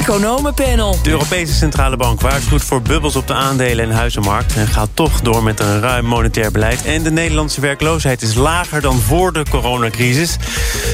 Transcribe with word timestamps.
Economenpanel. 0.00 0.98
De 1.02 1.10
Europese 1.10 1.52
Centrale 1.52 1.96
Bank 1.96 2.20
waarschuwt 2.20 2.62
voor 2.62 2.82
bubbels 2.82 3.16
op 3.16 3.26
de 3.26 3.34
aandelen- 3.34 3.84
en 3.84 3.90
huizenmarkt... 3.90 4.54
en 4.56 4.66
gaat 4.66 4.88
toch 4.94 5.20
door 5.20 5.42
met 5.42 5.60
een 5.60 5.80
ruim 5.80 6.04
monetair 6.04 6.50
beleid. 6.50 6.84
En 6.84 7.02
de 7.02 7.10
Nederlandse 7.10 7.60
werkloosheid 7.60 8.22
is 8.22 8.34
lager 8.34 8.80
dan 8.80 8.98
voor 8.98 9.32
de 9.32 9.44
coronacrisis. 9.50 10.36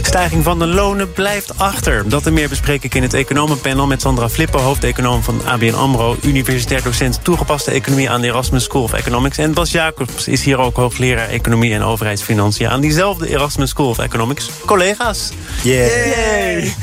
Stijging 0.03 0.45
van 0.45 0.59
de 0.59 0.67
lonen 0.67 1.13
blijft 1.13 1.59
achter. 1.59 2.09
Dat 2.09 2.27
en 2.27 2.33
meer 2.33 2.49
bespreek 2.49 2.85
ik 2.85 2.95
in 2.95 3.03
het 3.03 3.15
Economenpanel 3.15 3.87
met 3.87 4.01
Sandra 4.01 4.29
Flippen... 4.29 4.61
hoofdeconoom 4.61 5.23
van 5.23 5.41
ABN 5.47 5.75
AMRO, 5.75 6.17
universitair 6.23 6.83
docent... 6.83 7.19
toegepaste 7.23 7.71
economie 7.71 8.11
aan 8.11 8.21
de 8.21 8.27
Erasmus 8.27 8.65
School 8.65 8.83
of 8.83 8.93
Economics. 8.93 9.39
En 9.39 9.53
Bas 9.53 9.71
Jacobs 9.71 10.29
is 10.29 10.45
hier 10.45 10.59
ook 10.59 10.77
hoogleraar 10.77 11.29
economie 11.29 11.75
en 11.75 11.83
overheidsfinanciën... 11.83 12.69
aan 12.69 12.81
diezelfde 12.81 13.29
Erasmus 13.29 13.71
School 13.71 13.89
of 13.89 13.99
Economics. 13.99 14.51
Collega's. 14.65 15.29
Yay. 15.63 16.61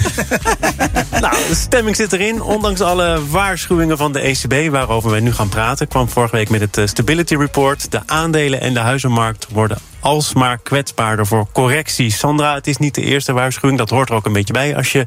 nou, 1.22 1.36
de 1.50 1.56
stemming 1.56 1.96
zit 1.96 2.05
erin. 2.12 2.42
Ondanks 2.42 2.82
alle 2.82 3.28
waarschuwingen 3.30 3.98
van 3.98 4.12
de 4.12 4.20
ECB, 4.20 4.72
waarover 4.72 5.12
we 5.12 5.20
nu 5.20 5.34
gaan 5.34 5.50
praten... 5.50 5.88
kwam 5.88 6.10
vorige 6.10 6.36
week 6.36 6.50
met 6.50 6.62
het 6.62 6.78
eh, 6.78 6.86
Stability 6.86 7.36
Report. 7.36 7.92
De 7.92 8.02
aandelen 8.06 8.62
en 8.62 8.74
de 8.74 8.80
huizenmarkt 8.80 9.48
worden 9.52 9.78
alsmaar 10.00 10.58
kwetsbaarder 10.58 11.28
voor 11.28 11.48
correctie. 11.52 12.12
Sandra, 12.12 12.54
het 12.54 12.68
is 12.68 12.78
niet 12.78 12.96
de 12.96 13.02
eerste 13.02 13.34
waarschuwing. 13.34 13.78
Dat 13.78 13.90
hoort 13.90 14.10
er 14.10 14.16
ook 14.16 14.26
een 14.26 14.34
beetje 14.34 14.54
bij 14.54 14.76
als 14.76 14.92
je 14.92 15.06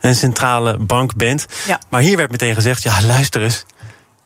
een 0.00 0.14
centrale 0.16 0.76
bank 0.78 1.16
bent. 1.16 1.46
Ja. 1.66 1.80
Maar 1.88 2.00
hier 2.00 2.16
werd 2.16 2.30
meteen 2.30 2.54
gezegd, 2.54 2.82
ja, 2.82 3.02
luister 3.02 3.42
eens... 3.42 3.64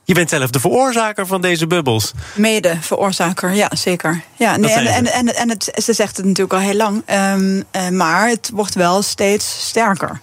Je 0.07 0.15
bent 0.15 0.29
zelf 0.29 0.51
de 0.51 0.61
veroorzaker 0.61 1.27
van 1.27 1.41
deze 1.41 1.67
bubbels. 1.67 2.13
Mede 2.35 2.77
veroorzaker, 2.81 3.53
ja, 3.53 3.71
zeker. 3.77 4.21
Ja, 4.35 4.57
nee, 4.57 4.71
en, 4.71 4.83
zei 4.83 4.87
ze. 4.87 4.93
en, 4.93 5.07
en, 5.07 5.35
en 5.35 5.49
het, 5.49 5.73
ze 5.83 5.93
zegt 5.93 6.17
het 6.17 6.27
natuurlijk 6.27 6.53
al 6.53 6.59
heel 6.59 6.75
lang. 6.75 7.03
ehm, 7.07 7.63
eh, 7.71 7.89
maar 7.89 8.29
het 8.29 8.51
wordt 8.53 8.75
wel 8.75 9.03
steeds 9.03 9.67
sterker. 9.67 10.21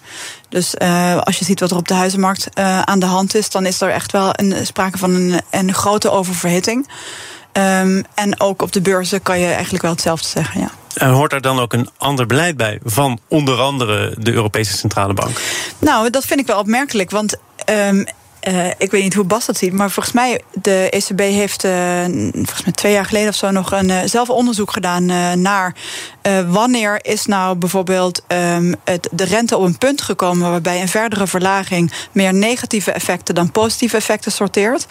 Dus 0.52 0.76
eh, 0.76 1.18
als 1.18 1.40
je 1.40 1.46
ziet 1.46 1.60
wat 1.60 1.72
er 1.72 1.78
op 1.78 1.88
de 1.88 1.94
huizenmarkt 1.94 2.50
eh, 2.54 2.82
aan 2.82 3.00
de 3.00 3.06
hand 3.06 3.36
is, 3.36 3.50
dan 3.50 3.66
is 3.66 3.82
er 3.82 3.90
echt 3.90 4.12
wel 4.12 4.30
een, 4.32 4.66
sprake 4.66 4.98
van 4.98 5.14
een, 5.14 5.42
een 5.50 5.74
grote 5.74 6.10
oververhitting. 6.10 6.88
Ehm, 7.52 8.04
en 8.14 8.40
ook 8.40 8.62
op 8.62 8.72
de 8.72 8.82
beurzen 8.82 9.22
kan 9.22 9.40
je 9.40 9.52
eigenlijk 9.52 9.84
wel 9.84 9.92
hetzelfde 9.92 10.28
zeggen. 10.28 10.62
Ja. 10.62 10.70
En 10.94 11.10
hoort 11.10 11.34
er 11.34 11.42
dan 11.42 11.60
ook 11.60 11.74
een 11.74 11.90
ander 11.98 12.26
beleid 12.26 12.58
bij 12.58 12.80
van 12.84 13.20
onder 13.28 13.60
andere 13.60 14.16
de 14.18 14.32
Europese 14.32 14.78
Centrale 14.78 15.14
Bank? 15.14 15.42
Nou, 15.80 16.10
dat 16.10 16.26
vind 16.26 16.40
ik 16.40 16.48
wel 16.48 16.60
opmerkelijk. 16.60 17.12
Want 17.12 17.36
ehm, 17.66 18.04
eh, 18.42 18.67
ik 18.78 18.92
weet 18.92 19.03
niet 19.03 19.14
hoe 19.14 19.23
Bas 19.23 19.45
dat 19.45 19.58
ziet, 19.58 19.73
maar 19.73 19.92
volgens 19.92 20.16
mij 20.16 20.42
de 20.53 20.89
ECB 20.89 21.20
heeft 21.20 21.64
eh, 21.64 22.03
volgens 22.34 22.64
mij 22.64 22.73
twee 22.73 22.92
jaar 22.92 23.06
geleden 23.06 23.30
of 23.30 23.36
zo 23.36 23.52
nog 23.52 23.72
een 23.72 23.89
eh, 23.89 23.98
zelf 24.06 24.30
onderzoek 24.30 24.72
gedaan 24.72 25.06
naar 25.42 25.75
wanneer 26.48 27.06
is 27.06 27.25
nou 27.25 27.56
bijvoorbeeld 27.56 28.22
ehm, 28.28 28.73
het, 28.83 29.09
de 29.11 29.23
rente 29.23 29.58
op 29.58 29.64
een 29.64 29.78
punt 29.78 30.02
gekomen 30.02 30.50
waarbij 30.50 30.81
een 30.81 30.88
verdere 30.88 31.28
verlaging 31.28 31.92
meer 32.11 32.33
negatieve 32.33 32.92
effecten 32.92 33.36
dan 33.36 33.52
positieve 33.52 33.98
effecten 33.98 34.31
sorteert. 34.31 34.86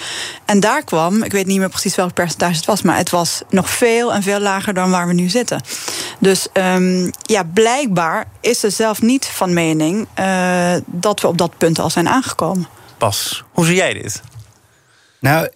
En 0.44 0.60
daar 0.60 0.84
kwam, 0.84 1.22
ik 1.22 1.32
weet 1.32 1.46
niet 1.46 1.58
meer 1.58 1.68
precies 1.68 1.94
welk 1.94 2.14
percentage 2.14 2.56
het 2.56 2.66
was, 2.66 2.82
maar 2.82 2.96
het 2.96 3.10
was 3.10 3.42
nog 3.48 3.70
veel 3.70 4.12
en 4.12 4.22
veel 4.22 4.40
lager 4.40 4.74
dan 4.74 4.90
waar 4.90 5.06
we 5.06 5.12
nu 5.12 5.28
zitten. 5.28 5.62
Dus 6.18 6.46
ehm, 6.52 7.10
ja, 7.22 7.42
blijkbaar 7.54 8.26
is 8.40 8.60
ze 8.60 8.70
zelf 8.70 9.02
niet 9.02 9.26
van 9.26 9.52
mening 9.52 10.08
dat 10.86 11.20
we 11.20 11.28
op 11.28 11.38
dat 11.38 11.58
punt 11.58 11.78
al 11.78 11.90
zijn 11.90 12.08
aangekomen. 12.08 12.68
Pas, 13.00 13.44
hoe 13.50 13.66
zie 13.66 13.75
jij 13.75 13.93
dit? 13.93 14.22
Nou, 15.21 15.49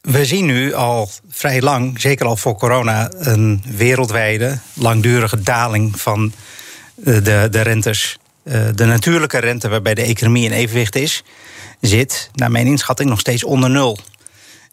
we 0.00 0.24
zien 0.24 0.46
nu 0.46 0.74
al 0.74 1.10
vrij 1.28 1.60
lang, 1.60 2.00
zeker 2.00 2.26
al 2.26 2.36
voor 2.36 2.56
corona, 2.56 3.10
een 3.12 3.62
wereldwijde 3.66 4.58
langdurige 4.74 5.40
daling 5.40 6.00
van 6.00 6.32
eh, 7.04 7.24
de, 7.24 7.48
de 7.50 7.60
rentes. 7.60 8.18
Eh, 8.42 8.66
De 8.74 8.84
natuurlijke 8.84 9.38
rente, 9.38 9.68
waarbij 9.68 9.94
de 9.94 10.02
economie 10.02 10.44
in 10.44 10.52
evenwicht 10.52 10.96
is, 10.96 11.22
zit, 11.80 12.30
naar 12.34 12.50
mijn 12.50 12.66
inschatting, 12.66 13.10
nog 13.10 13.20
steeds 13.20 13.44
onder 13.44 13.70
nul. 13.70 13.98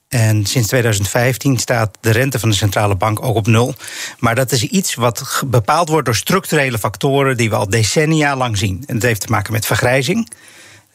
En 0.08 0.46
sinds 0.46 0.68
2015 0.68 1.58
staat 1.58 1.98
de 2.02 2.12
rente 2.12 2.40
van 2.40 2.50
de 2.50 2.56
centrale 2.56 2.96
bank 2.96 3.26
ook 3.26 3.36
op 3.36 3.48
nul. 3.48 3.76
Maar 4.20 4.36
dat 4.36 4.52
is 4.52 4.64
iets 4.64 4.96
wat 4.96 5.44
bepaald 5.46 5.90
wordt 5.90 6.06
door 6.06 6.16
structurele 6.16 6.78
factoren 6.80 7.38
die 7.38 7.50
we 7.50 7.56
al 7.56 7.70
decennia 7.70 8.36
lang 8.36 8.58
zien. 8.58 8.84
En 8.88 8.94
dat 8.94 9.04
heeft 9.04 9.22
te 9.22 9.32
maken 9.32 9.54
met 9.54 9.66
vergrijzing. 9.66 10.30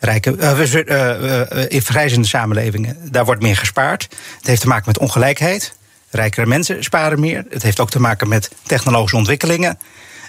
Rijke, 0.00 0.37
eh, 0.37 0.56
we- 0.56 0.84
eh, 0.84 1.41
eh, 1.41 1.66
in 1.71 1.83
vergrijzende 1.83 2.27
samenlevingen, 2.28 2.97
daar 3.11 3.25
wordt 3.25 3.43
meer 3.43 3.56
gespaard. 3.56 4.09
Het 4.38 4.47
heeft 4.47 4.61
te 4.61 4.69
maken 4.69 4.84
met 4.87 4.99
ongelijkheid. 4.99 5.75
Rijkere 6.11 6.47
mensen 6.47 6.84
sparen 6.84 7.21
meer. 7.21 7.44
Het 7.50 7.62
heeft 7.62 7.81
ook 7.81 7.91
te 7.91 8.00
maken 8.00 8.28
met 8.28 8.50
technologische 8.66 9.16
ontwikkelingen. 9.16 9.78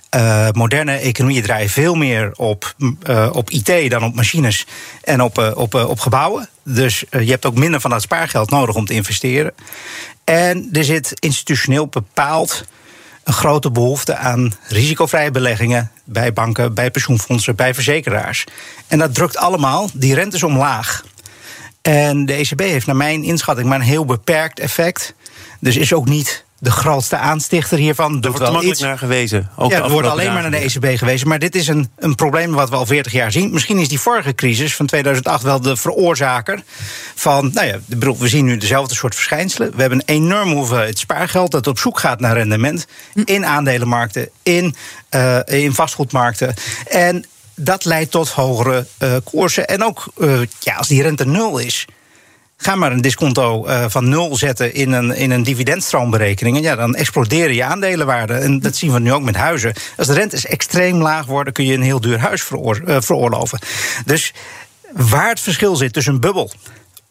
Eh, 0.10 0.48
moderne 0.52 0.92
economieën 0.98 1.44
draaien 1.44 1.70
veel 1.70 1.96
meer 1.96 2.32
op, 2.36 2.74
m, 2.78 2.92
eh, 3.04 3.30
op 3.32 3.50
IT 3.50 3.90
dan 3.90 4.04
op 4.04 4.16
machines 4.16 4.66
en 5.04 5.22
op, 5.22 5.38
eh, 5.38 5.52
op, 5.56 5.76
eh, 5.76 5.90
op 5.90 6.00
gebouwen. 6.00 6.50
Dus 6.64 7.04
eh, 7.10 7.22
je 7.22 7.32
hebt 7.32 7.46
ook 7.46 7.56
minder 7.56 7.82
van 7.82 7.90
dat 7.90 8.02
spaargeld 8.02 8.50
nodig 8.50 8.76
om 8.76 8.86
te 8.86 8.94
investeren. 8.94 9.54
En 10.24 10.70
er 10.72 10.84
zit 10.84 11.14
institutioneel 11.20 11.88
bepaald 11.88 12.66
een 13.24 13.34
grote 13.34 13.72
behoefte 13.72 14.16
aan 14.16 14.54
risicovrije 14.68 15.32
beleggingen 15.32 15.92
bij 16.04 16.34
banken, 16.34 16.74
bij 16.74 16.92
pensioenfondsen, 16.92 17.56
bij 17.56 17.74
verzekeraars. 17.74 18.46
En 18.88 19.00
dat 19.00 19.14
drukt 19.14 19.38
allemaal 19.38 19.90
die 19.94 20.14
rentes 20.14 20.44
omlaag. 20.44 21.04
En 21.82 22.26
de 22.26 22.34
ECB 22.34 22.60
heeft 22.60 22.86
naar 22.86 22.96
mijn 22.96 23.24
inschatting 23.24 23.68
maar 23.68 23.80
een 23.80 23.86
heel 23.86 24.06
beperkt 24.06 24.60
effect. 24.60 25.14
Dus 25.60 25.78
is 25.78 25.94
ook 25.94 26.06
niet 26.06 26.46
de 26.62 26.72
grootste 26.72 27.18
aanstichter 27.18 27.78
hiervan. 27.78 28.22
Er 28.22 28.30
wordt 28.30 28.40
makkelijk 28.40 28.68
iets. 28.68 28.80
naar 28.80 28.98
gewezen. 28.98 29.50
Ook 29.56 29.72
ja, 29.72 29.84
er 29.84 29.90
wordt 29.90 30.08
alleen 30.08 30.34
maar 30.34 30.42
naar 30.42 30.52
de 30.52 30.58
ECB 30.58 30.98
gewezen. 30.98 31.28
Maar 31.28 31.40
dit 31.40 31.56
is 31.56 31.68
een, 31.68 31.90
een 31.98 32.16
probleem 32.16 32.52
wat 32.52 32.70
we 32.70 32.76
al 32.76 32.86
40 32.86 33.12
jaar 33.12 33.32
zien. 33.32 33.52
Misschien 33.52 33.78
is 33.78 33.88
die 33.88 34.00
vorige 34.00 34.36
crisis 34.36 34.76
van 34.76 34.86
2008 34.86 35.44
wel 35.44 35.62
de 35.62 35.76
veroorzaker 35.78 36.64
van. 37.16 37.52
Nou 37.54 37.68
ja, 37.68 37.80
bedoel, 37.86 38.18
we 38.18 38.28
zien 38.28 38.46
nu 38.46 38.58
dezelfde 38.58 38.96
soort 38.96 39.16
verschijnselen. 39.16 39.72
We 39.76 39.82
hebben 39.82 40.00
een 40.00 40.16
enorme 40.16 40.54
hoeveelheid 40.54 41.00
spaargeld 41.00 41.52
dat 41.52 41.68
op 41.68 41.80
zoek 41.80 42.00
gaat 42.00 42.20
naar 42.20 42.38
rendement. 42.38 42.88
In 43.26 43.46
aandelenmarkten, 43.46 44.30
in, 44.44 44.76
eh, 45.10 45.40
in 45.46 45.74
vastgoedmarkten. 45.74 46.54
En 46.88 47.26
dat 47.56 47.86
leidt 47.86 48.12
tot 48.12 48.30
hogere 48.30 48.86
eh, 48.98 49.16
koersen. 49.24 49.68
En 49.68 49.84
ook 49.84 50.12
eh, 50.20 50.40
ja, 50.60 50.76
als 50.76 50.88
die 50.88 51.02
rente 51.02 51.26
nul 51.26 51.58
is. 51.58 51.88
Ga 52.64 52.76
maar 52.76 52.92
een 52.92 53.02
disconto 53.02 53.66
eh, 53.66 53.86
van 53.88 54.10
nul 54.10 54.36
zetten 54.36 54.74
in 54.74 54.92
een, 54.92 55.16
in 55.16 55.32
een 55.32 55.44
dividendstroomberekening. 55.44 56.56
En 56.58 56.62
ja, 56.64 56.76
dan 56.76 56.96
exploderen 56.96 57.56
je 57.56 57.64
aandelenwaarden. 57.64 58.42
En 58.42 58.60
dat 58.60 58.76
zien 58.76 58.94
we 58.94 59.00
nu 59.00 59.14
ook 59.14 59.22
met 59.22 59.36
huizen. 59.36 59.74
Als 59.98 60.08
de 60.08 60.14
rentes 60.14 60.46
extreem 60.46 61.02
laag 61.02 61.26
worden, 61.26 61.54
kun 61.54 61.66
je 61.66 61.74
een 61.74 61.82
heel 61.82 62.02
duur 62.02 62.20
huis 62.20 62.44
veroor- 62.44 62.82
eh, 62.86 62.98
veroorloven. 63.00 63.60
Dus 64.06 64.34
waar 64.94 65.30
het 65.30 65.40
verschil 65.40 65.76
zit 65.76 65.94
tussen 65.94 66.14
een 66.14 66.20
bubbel 66.20 66.52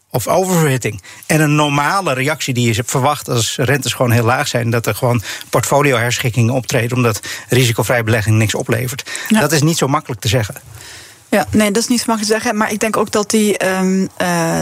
of 0.09 0.27
oververhitting 0.27 1.01
en 1.25 1.41
een 1.41 1.55
normale 1.55 2.13
reactie 2.13 2.53
die 2.53 2.73
je 2.73 2.83
verwacht 2.85 3.29
als 3.29 3.55
rentes 3.57 3.93
gewoon 3.93 4.11
heel 4.11 4.25
laag 4.25 4.47
zijn, 4.47 4.69
dat 4.69 4.85
er 4.85 4.95
gewoon 4.95 5.21
portfolioherschikkingen 5.49 6.53
optreden 6.53 6.97
omdat 6.97 7.19
risicovrij 7.49 8.03
belegging 8.03 8.37
niks 8.37 8.55
oplevert. 8.55 9.09
Ja. 9.27 9.39
Dat 9.39 9.51
is 9.51 9.61
niet 9.61 9.77
zo 9.77 9.87
makkelijk 9.87 10.21
te 10.21 10.27
zeggen. 10.27 10.55
Ja, 11.29 11.45
nee, 11.49 11.71
dat 11.71 11.81
is 11.83 11.87
niet 11.89 11.99
zo 11.99 12.05
makkelijk 12.07 12.33
te 12.33 12.39
zeggen. 12.39 12.57
Maar 12.57 12.71
ik 12.71 12.79
denk 12.79 12.97
ook 12.97 13.11
dat 13.11 13.29
die. 13.29 13.57
ehm, 13.57 14.07
eh, 14.17 14.61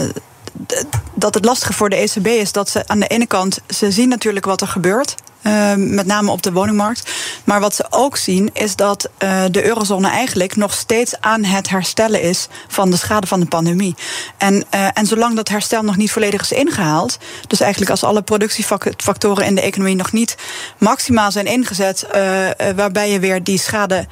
dat 1.14 1.34
het 1.34 1.46
lastige 1.46 1.74
voor 1.74 1.90
de 1.90 1.96
ECB 1.96 2.28
is 2.28 2.52
dat 2.52 2.70
ze 2.70 2.88
aan 2.88 3.00
de 3.00 3.08
ene 3.08 3.28
kant. 3.28 3.59
ze 3.68 3.92
zien 3.92 4.09
natuurlijk 4.09 4.46
wat 4.46 4.62
er 4.62 4.68
gebeurt. 4.68 5.16
eh, 5.42 5.74
met 5.75 6.06
name 6.06 6.31
op 6.31 6.42
de 6.44 6.52
woningmarkt. 6.52 7.12
Maar 7.44 7.60
wat 7.60 7.75
ze 7.75 7.86
ook 7.89 8.18
zien 8.18 8.50
is 8.54 8.75
dat 8.75 9.10
eh, 9.18 9.44
de 9.51 9.66
eurozone 9.66 10.10
eigenlijk 10.10 10.56
nog 10.56 10.74
steeds 10.74 11.13
aan 11.19 11.44
het 11.44 11.69
herstellen 11.69 12.22
is 12.22 12.48
van 12.68 12.89
de 12.92 12.98
schade 12.98 13.28
van 13.28 13.39
de 13.39 13.45
pandemie. 13.45 13.95
En, 14.38 14.66
eh, 14.69 14.88
en 14.94 15.06
zolang 15.06 15.36
dat 15.36 15.50
herstel 15.50 15.83
nog 15.83 15.98
niet 15.98 16.12
volledig 16.12 16.42
is 16.42 16.51
ingehaald, 16.51 17.18
dus 17.48 17.60
eigenlijk 17.60 17.92
als 17.92 18.04
alle 18.04 18.22
productiefactoren 18.22 19.45
in 19.45 19.56
de 19.56 19.62
economie 19.62 19.95
nog 19.95 20.12
niet 20.12 20.36
maximaal 20.78 21.31
zijn 21.31 21.45
ingezet, 21.45 22.04
eh, 22.04 22.50
waarbij 22.75 23.12
je 23.12 23.19
weer 23.19 23.44
die 23.44 23.60
schade 23.60 24.07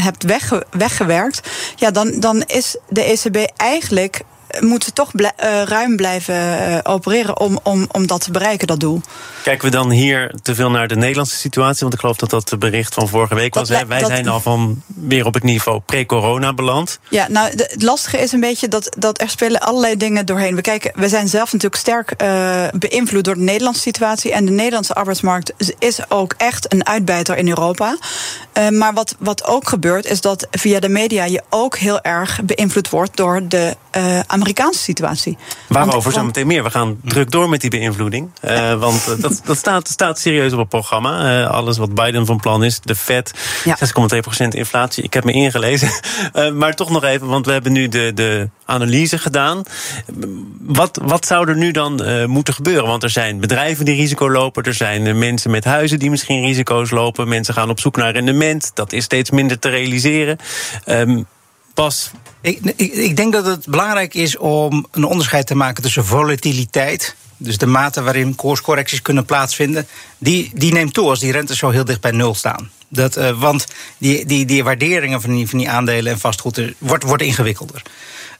hebt 0.00 0.22
wegge- 0.22 0.66
weggewerkt, 0.70 1.48
ja, 1.76 1.90
dan, 1.90 2.20
dan 2.20 2.42
is 2.42 2.76
de 2.88 3.02
ECB 3.02 3.36
eigenlijk 3.56 4.20
moeten 4.60 4.92
toch 4.92 5.10
ruim 5.64 5.96
blijven 5.96 6.34
opereren 6.86 7.40
om, 7.40 7.58
om, 7.62 7.86
om 7.92 8.06
dat 8.06 8.20
te 8.20 8.30
bereiken, 8.30 8.66
dat 8.66 8.80
doel. 8.80 9.00
Kijken 9.42 9.64
we 9.64 9.70
dan 9.70 9.90
hier 9.90 10.34
te 10.42 10.54
veel 10.54 10.70
naar 10.70 10.88
de 10.88 10.96
Nederlandse 10.96 11.36
situatie? 11.36 11.80
Want 11.80 11.94
ik 11.94 12.00
geloof 12.00 12.16
dat 12.16 12.30
dat 12.30 12.48
de 12.48 12.58
bericht 12.58 12.94
van 12.94 13.08
vorige 13.08 13.34
week 13.34 13.54
was. 13.54 13.68
Wij 13.68 14.04
zijn 14.04 14.28
al 14.28 14.40
van 14.40 14.82
weer 14.86 15.26
op 15.26 15.34
het 15.34 15.42
niveau 15.42 15.80
pre-corona 15.80 16.52
beland. 16.52 16.98
Ja, 17.08 17.26
nou, 17.28 17.48
het 17.50 17.82
lastige 17.82 18.18
is 18.18 18.32
een 18.32 18.40
beetje 18.40 18.68
dat, 18.68 18.96
dat 18.98 19.20
er 19.20 19.28
spelen 19.28 19.60
allerlei 19.60 19.96
dingen 19.96 20.26
doorheen. 20.26 20.54
We, 20.54 20.60
kijken, 20.60 20.92
we 20.94 21.08
zijn 21.08 21.28
zelf 21.28 21.52
natuurlijk 21.52 21.80
sterk 21.80 22.22
uh, 22.22 22.64
beïnvloed 22.78 23.24
door 23.24 23.34
de 23.34 23.40
Nederlandse 23.40 23.82
situatie. 23.82 24.32
En 24.32 24.44
de 24.44 24.52
Nederlandse 24.52 24.94
arbeidsmarkt 24.94 25.52
is 25.78 26.10
ook 26.10 26.34
echt 26.36 26.72
een 26.72 26.86
uitbijter 26.86 27.36
in 27.36 27.48
Europa. 27.48 27.96
Maar 28.70 28.94
wat, 28.94 29.14
wat 29.18 29.44
ook 29.44 29.68
gebeurt, 29.68 30.06
is 30.06 30.20
dat 30.20 30.46
via 30.50 30.80
de 30.80 30.88
media 30.88 31.24
je 31.24 31.42
ook 31.50 31.76
heel 31.76 32.00
erg 32.00 32.40
beïnvloed 32.44 32.90
wordt 32.90 33.16
door 33.16 33.48
de 33.48 33.76
uh, 33.96 34.20
Amerikaanse 34.26 34.78
situatie. 34.78 35.36
Waarover 35.68 36.12
zo 36.12 36.24
meteen 36.24 36.46
meer? 36.46 36.62
We 36.62 36.70
gaan 36.70 36.96
druk 37.04 37.30
door 37.30 37.48
met 37.48 37.60
die 37.60 37.70
beïnvloeding. 37.70 38.30
Ja. 38.42 38.76
Want 38.76 39.20
dat, 39.20 39.40
dat 39.44 39.56
staat, 39.56 39.88
staat 39.88 40.18
serieus 40.18 40.52
op 40.52 40.58
het 40.58 40.68
programma. 40.68 41.44
alles 41.46 41.78
wat 41.78 41.94
Biden 41.94 42.26
van 42.26 42.40
plan 42.40 42.64
is, 42.64 42.80
de 42.80 42.94
Fed, 42.94 43.32
ja. 43.64 43.76
6,2% 44.42 44.48
inflatie. 44.48 45.02
Ik 45.02 45.14
heb 45.14 45.24
me 45.24 45.32
ingelezen. 45.32 45.90
maar 46.58 46.74
toch 46.74 46.90
nog 46.90 47.04
even, 47.04 47.26
want 47.26 47.46
we 47.46 47.52
hebben 47.52 47.72
nu 47.72 47.88
de, 47.88 48.12
de 48.14 48.48
analyse 48.64 49.18
gedaan. 49.18 49.62
Wat, 50.60 51.00
wat 51.02 51.26
zou 51.26 51.48
er 51.48 51.56
nu 51.56 51.70
dan 51.70 52.02
moeten 52.26 52.54
gebeuren? 52.54 52.86
Want 52.86 53.02
er 53.02 53.10
zijn 53.10 53.40
bedrijven 53.40 53.84
die 53.84 53.96
risico 53.96 54.30
lopen. 54.30 54.62
Er 54.62 54.74
zijn 54.74 55.18
mensen 55.18 55.50
met 55.50 55.64
huizen 55.64 55.98
die 55.98 56.10
misschien 56.10 56.44
risico's 56.44 56.90
lopen. 56.90 57.28
Mensen 57.28 57.54
gaan 57.54 57.70
op 57.70 57.80
zoek 57.80 57.96
naar 57.96 58.12
rendement. 58.12 58.70
Dat 58.74 58.92
is 58.92 59.04
steeds 59.04 59.30
minder 59.30 59.58
te 59.58 59.68
realiseren. 59.68 60.38
Um, 60.86 61.26
Pas. 61.74 62.10
Ik, 62.40 62.60
ik, 62.76 63.16
denk 63.16 63.32
dat 63.32 63.46
het 63.46 63.66
belangrijk 63.66 64.14
is 64.14 64.36
om 64.36 64.86
een 64.90 65.04
onderscheid 65.04 65.46
te 65.46 65.54
maken 65.54 65.82
tussen 65.82 66.04
volatiliteit. 66.04 67.16
Dus 67.36 67.58
de 67.58 67.66
mate 67.66 68.02
waarin 68.02 68.34
koerscorrecties 68.34 69.02
kunnen 69.02 69.24
plaatsvinden, 69.24 69.86
die, 70.18 70.50
die 70.54 70.72
neemt 70.72 70.94
toe 70.94 71.08
als 71.08 71.20
die 71.20 71.32
rentes 71.32 71.58
zo 71.58 71.70
heel 71.70 71.84
dicht 71.84 72.00
bij 72.00 72.10
nul 72.10 72.34
staan. 72.34 72.70
Dat, 72.88 73.16
uh, 73.16 73.40
want 73.40 73.66
die, 73.98 74.26
die, 74.26 74.44
die 74.44 74.64
waarderingen 74.64 75.20
van 75.20 75.34
die, 75.34 75.48
van 75.48 75.58
die 75.58 75.70
aandelen 75.70 76.12
en 76.12 76.18
vastgoed 76.18 76.60
wordt, 76.78 77.04
wordt 77.04 77.22
ingewikkelder. 77.22 77.82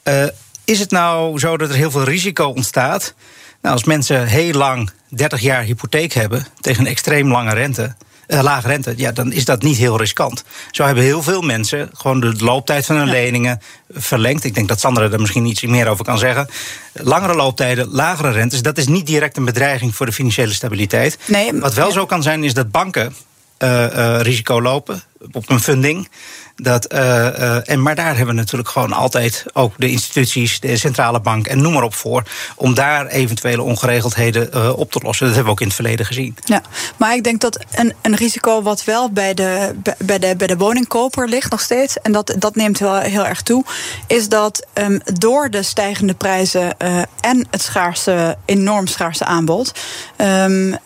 Uh, 0.04 0.24
is 0.64 0.80
het 0.80 0.90
nou 0.90 1.38
zo 1.38 1.56
dat 1.56 1.68
er 1.68 1.74
heel 1.74 1.90
veel 1.90 2.04
risico 2.04 2.46
ontstaat? 2.46 3.14
Nou, 3.62 3.74
als 3.74 3.84
mensen 3.84 4.26
heel 4.26 4.52
lang 4.52 4.90
30 5.08 5.40
jaar 5.40 5.62
hypotheek 5.62 6.12
hebben 6.12 6.46
tegen 6.60 6.84
een 6.84 6.90
extreem 6.90 7.30
lange 7.30 7.54
rente. 7.54 7.94
Uh, 8.28 8.42
lage 8.42 8.68
rente, 8.68 8.94
ja, 8.96 9.12
dan 9.12 9.32
is 9.32 9.44
dat 9.44 9.62
niet 9.62 9.76
heel 9.76 9.98
riskant. 9.98 10.44
Zo 10.70 10.84
hebben 10.84 11.04
heel 11.04 11.22
veel 11.22 11.42
mensen 11.42 11.90
gewoon 11.92 12.20
de 12.20 12.34
looptijd 12.38 12.86
van 12.86 12.96
hun 12.96 13.08
leningen 13.08 13.60
verlengd. 13.90 14.44
Ik 14.44 14.54
denk 14.54 14.68
dat 14.68 14.80
Sandra 14.80 15.10
er 15.10 15.20
misschien 15.20 15.46
iets 15.46 15.62
meer 15.62 15.88
over 15.88 16.04
kan 16.04 16.18
zeggen. 16.18 16.48
Langere 16.92 17.34
looptijden, 17.34 17.88
lagere 17.90 18.30
rentes, 18.30 18.62
dat 18.62 18.78
is 18.78 18.86
niet 18.86 19.06
direct 19.06 19.36
een 19.36 19.44
bedreiging 19.44 19.94
voor 19.94 20.06
de 20.06 20.12
financiële 20.12 20.52
stabiliteit. 20.52 21.18
Nee, 21.26 21.52
Wat 21.52 21.74
wel 21.74 21.92
zo 21.92 22.06
kan 22.06 22.22
zijn, 22.22 22.44
is 22.44 22.54
dat 22.54 22.70
banken 22.70 23.14
uh, 23.58 23.86
uh, 23.96 24.20
risico 24.20 24.62
lopen 24.62 25.02
op 25.32 25.50
een 25.50 25.60
funding. 25.60 26.08
Dat, 26.56 26.92
uh, 26.92 26.98
uh, 26.98 27.70
en, 27.70 27.82
maar 27.82 27.94
daar 27.94 28.16
hebben 28.16 28.26
we 28.26 28.40
natuurlijk 28.40 28.68
gewoon 28.68 28.92
altijd 28.92 29.44
ook 29.52 29.74
de 29.76 29.90
instituties, 29.90 30.60
de 30.60 30.76
centrale 30.76 31.20
bank 31.20 31.46
en 31.46 31.62
noem 31.62 31.72
maar 31.72 31.82
op 31.82 31.94
voor. 31.94 32.22
om 32.56 32.74
daar 32.74 33.06
eventuele 33.06 33.62
ongeregeldheden 33.62 34.50
uh, 34.54 34.78
op 34.78 34.92
te 34.92 35.00
lossen. 35.02 35.26
Dat 35.26 35.34
hebben 35.34 35.44
we 35.44 35.58
ook 35.58 35.60
in 35.60 35.66
het 35.66 35.74
verleden 35.74 36.06
gezien. 36.06 36.36
Ja, 36.44 36.62
maar 36.96 37.14
ik 37.14 37.24
denk 37.24 37.40
dat 37.40 37.64
een, 37.74 37.92
een 38.02 38.14
risico 38.14 38.62
wat 38.62 38.84
wel 38.84 39.10
bij 39.10 39.34
de, 39.34 39.74
bij, 39.98 40.18
de, 40.18 40.34
bij 40.36 40.46
de 40.46 40.56
woningkoper 40.56 41.28
ligt 41.28 41.50
nog 41.50 41.60
steeds. 41.60 42.00
en 42.00 42.12
dat, 42.12 42.34
dat 42.38 42.54
neemt 42.54 42.78
wel 42.78 42.98
heel 42.98 43.26
erg 43.26 43.42
toe. 43.42 43.64
is 44.06 44.28
dat 44.28 44.66
um, 44.74 45.00
door 45.04 45.50
de 45.50 45.62
stijgende 45.62 46.14
prijzen 46.14 46.78
en 47.20 47.46
het 47.50 47.62
schaarse, 47.62 48.36
enorm 48.44 48.86
schaarse 48.86 49.24
aanbod. 49.24 49.72
Um, 50.16 50.76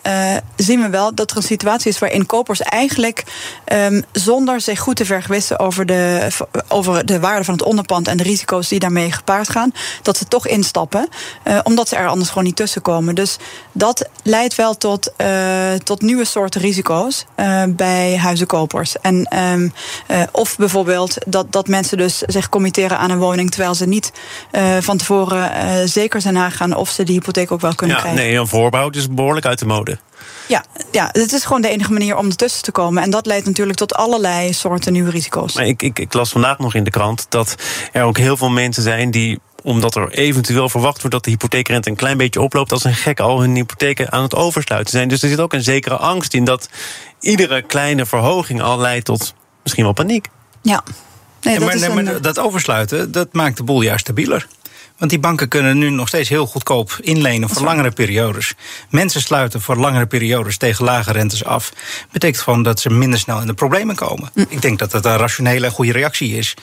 zien 0.55 0.81
we 0.81 0.89
wel 0.89 1.15
dat 1.15 1.31
er 1.31 1.37
een 1.37 1.43
situatie 1.43 1.91
is 1.91 1.99
waarin 1.99 2.25
kopers 2.25 2.61
eigenlijk. 2.61 3.23
Um, 3.73 4.03
zonder 4.11 4.61
zich 4.61 4.79
goed 4.79 4.95
te 4.95 5.05
vergewissen 5.05 5.58
over 5.59 5.85
de, 5.85 6.27
over 6.67 7.05
de 7.05 7.19
waarde 7.19 7.43
van 7.43 7.53
het 7.53 7.63
onderpand 7.63 8.07
en 8.07 8.17
de 8.17 8.23
risico's 8.23 8.67
die 8.67 8.79
daarmee 8.79 9.11
gepaard 9.11 9.49
gaan, 9.49 9.71
dat 10.01 10.17
ze 10.17 10.25
toch 10.25 10.47
instappen, 10.47 11.07
uh, 11.47 11.59
omdat 11.63 11.89
ze 11.89 11.95
er 11.95 12.07
anders 12.07 12.29
gewoon 12.29 12.43
niet 12.43 12.55
tussen 12.55 12.81
komen. 12.81 13.15
Dus 13.15 13.37
dat 13.71 14.09
leidt 14.23 14.55
wel 14.55 14.77
tot, 14.77 15.13
uh, 15.17 15.73
tot 15.83 16.01
nieuwe 16.01 16.25
soorten 16.25 16.61
risico's 16.61 17.25
uh, 17.35 17.63
bij 17.69 18.17
huizenkopers. 18.17 18.99
En, 19.01 19.37
um, 19.53 19.73
of 20.31 20.57
bijvoorbeeld 20.57 21.17
dat, 21.27 21.51
dat 21.51 21.67
mensen 21.67 21.97
dus 21.97 22.17
zich 22.17 22.49
committeren 22.49 22.97
aan 22.97 23.11
een 23.11 23.19
woning 23.19 23.51
terwijl 23.51 23.75
ze 23.75 23.87
niet 23.87 24.11
van 24.79 24.97
tevoren 24.97 25.89
zeker 25.89 26.21
zijn 26.21 26.33
nagaan 26.33 26.75
of 26.75 26.89
ze 26.89 27.03
die 27.03 27.15
hypotheek 27.15 27.51
ook 27.51 27.61
wel 27.61 27.75
kunnen 27.75 27.95
ja, 27.95 28.01
krijgen. 28.01 28.23
Nee, 28.23 28.35
een 28.35 28.47
voorbouw 28.47 28.89
is 28.89 29.09
behoorlijk 29.09 29.45
uit 29.45 29.59
de 29.59 29.65
mode. 29.65 29.97
Ja, 30.47 30.63
ja, 30.91 31.09
het 31.11 31.33
is 31.33 31.43
gewoon 31.43 31.61
de 31.61 31.69
enige 31.69 31.91
manier 31.91 32.17
om 32.17 32.25
ertussen 32.25 32.63
te 32.63 32.71
komen. 32.71 33.03
En 33.03 33.09
dat 33.09 33.25
leidt 33.25 33.45
natuurlijk 33.45 33.77
tot 33.77 33.95
allerlei 33.95 34.53
soorten 34.53 34.93
nieuwe 34.93 35.09
risico's. 35.09 35.53
Maar 35.53 35.65
ik, 35.65 35.81
ik, 35.81 35.99
ik 35.99 36.13
las 36.13 36.29
vandaag 36.29 36.57
nog 36.57 36.73
in 36.73 36.83
de 36.83 36.89
krant 36.89 37.25
dat 37.29 37.55
er 37.91 38.03
ook 38.03 38.17
heel 38.17 38.37
veel 38.37 38.49
mensen 38.49 38.83
zijn 38.83 39.11
die 39.11 39.39
omdat 39.63 39.95
er 39.95 40.11
eventueel 40.11 40.69
verwacht 40.69 40.97
wordt 40.97 41.11
dat 41.11 41.23
de 41.23 41.29
hypotheekrente 41.29 41.89
een 41.89 41.95
klein 41.95 42.17
beetje 42.17 42.41
oploopt, 42.41 42.71
als 42.71 42.83
een 42.83 42.95
gek 42.95 43.19
al 43.19 43.41
hun 43.41 43.55
hypotheken 43.55 44.11
aan 44.11 44.23
het 44.23 44.35
oversluiten 44.35 44.91
zijn. 44.91 45.07
Dus 45.07 45.21
er 45.21 45.29
zit 45.29 45.39
ook 45.39 45.53
een 45.53 45.63
zekere 45.63 45.95
angst 45.95 46.33
in 46.33 46.43
dat 46.43 46.69
iedere 47.19 47.61
kleine 47.61 48.05
verhoging 48.05 48.61
al 48.61 48.79
leidt 48.79 49.05
tot 49.05 49.33
misschien 49.63 49.83
wel 49.83 49.93
paniek. 49.93 50.27
Ja. 50.61 50.83
Nee, 51.41 51.59
dat, 51.59 51.67
maar, 51.67 51.79
nee, 51.79 52.03
maar 52.03 52.21
dat 52.21 52.39
oversluiten, 52.39 53.11
dat 53.11 53.33
maakt 53.33 53.57
de 53.57 53.63
boel 53.63 53.81
juist 53.81 54.01
stabieler. 54.01 54.47
Want 54.99 55.11
die 55.11 55.19
banken 55.19 55.47
kunnen 55.47 55.77
nu 55.77 55.89
nog 55.89 56.07
steeds 56.07 56.29
heel 56.29 56.45
goedkoop 56.45 56.97
inlenen 57.01 57.49
voor 57.49 57.63
langere 57.63 57.91
periodes. 57.91 58.53
Mensen 58.89 59.21
sluiten 59.21 59.61
voor 59.61 59.75
langere 59.75 60.05
periodes 60.05 60.57
tegen 60.57 60.85
lage 60.85 61.11
rentes 61.11 61.43
af. 61.43 61.73
Betekent 62.11 62.41
gewoon 62.41 62.63
dat 62.63 62.79
ze 62.79 62.89
minder 62.89 63.19
snel 63.19 63.41
in 63.41 63.47
de 63.47 63.53
problemen 63.53 63.95
komen. 63.95 64.29
Hm. 64.33 64.43
Ik 64.49 64.61
denk 64.61 64.79
dat 64.79 64.91
dat 64.91 65.05
een 65.05 65.17
rationele 65.17 65.65
en 65.65 65.71
goede 65.71 65.91
reactie 65.91 66.37
is. 66.37 66.53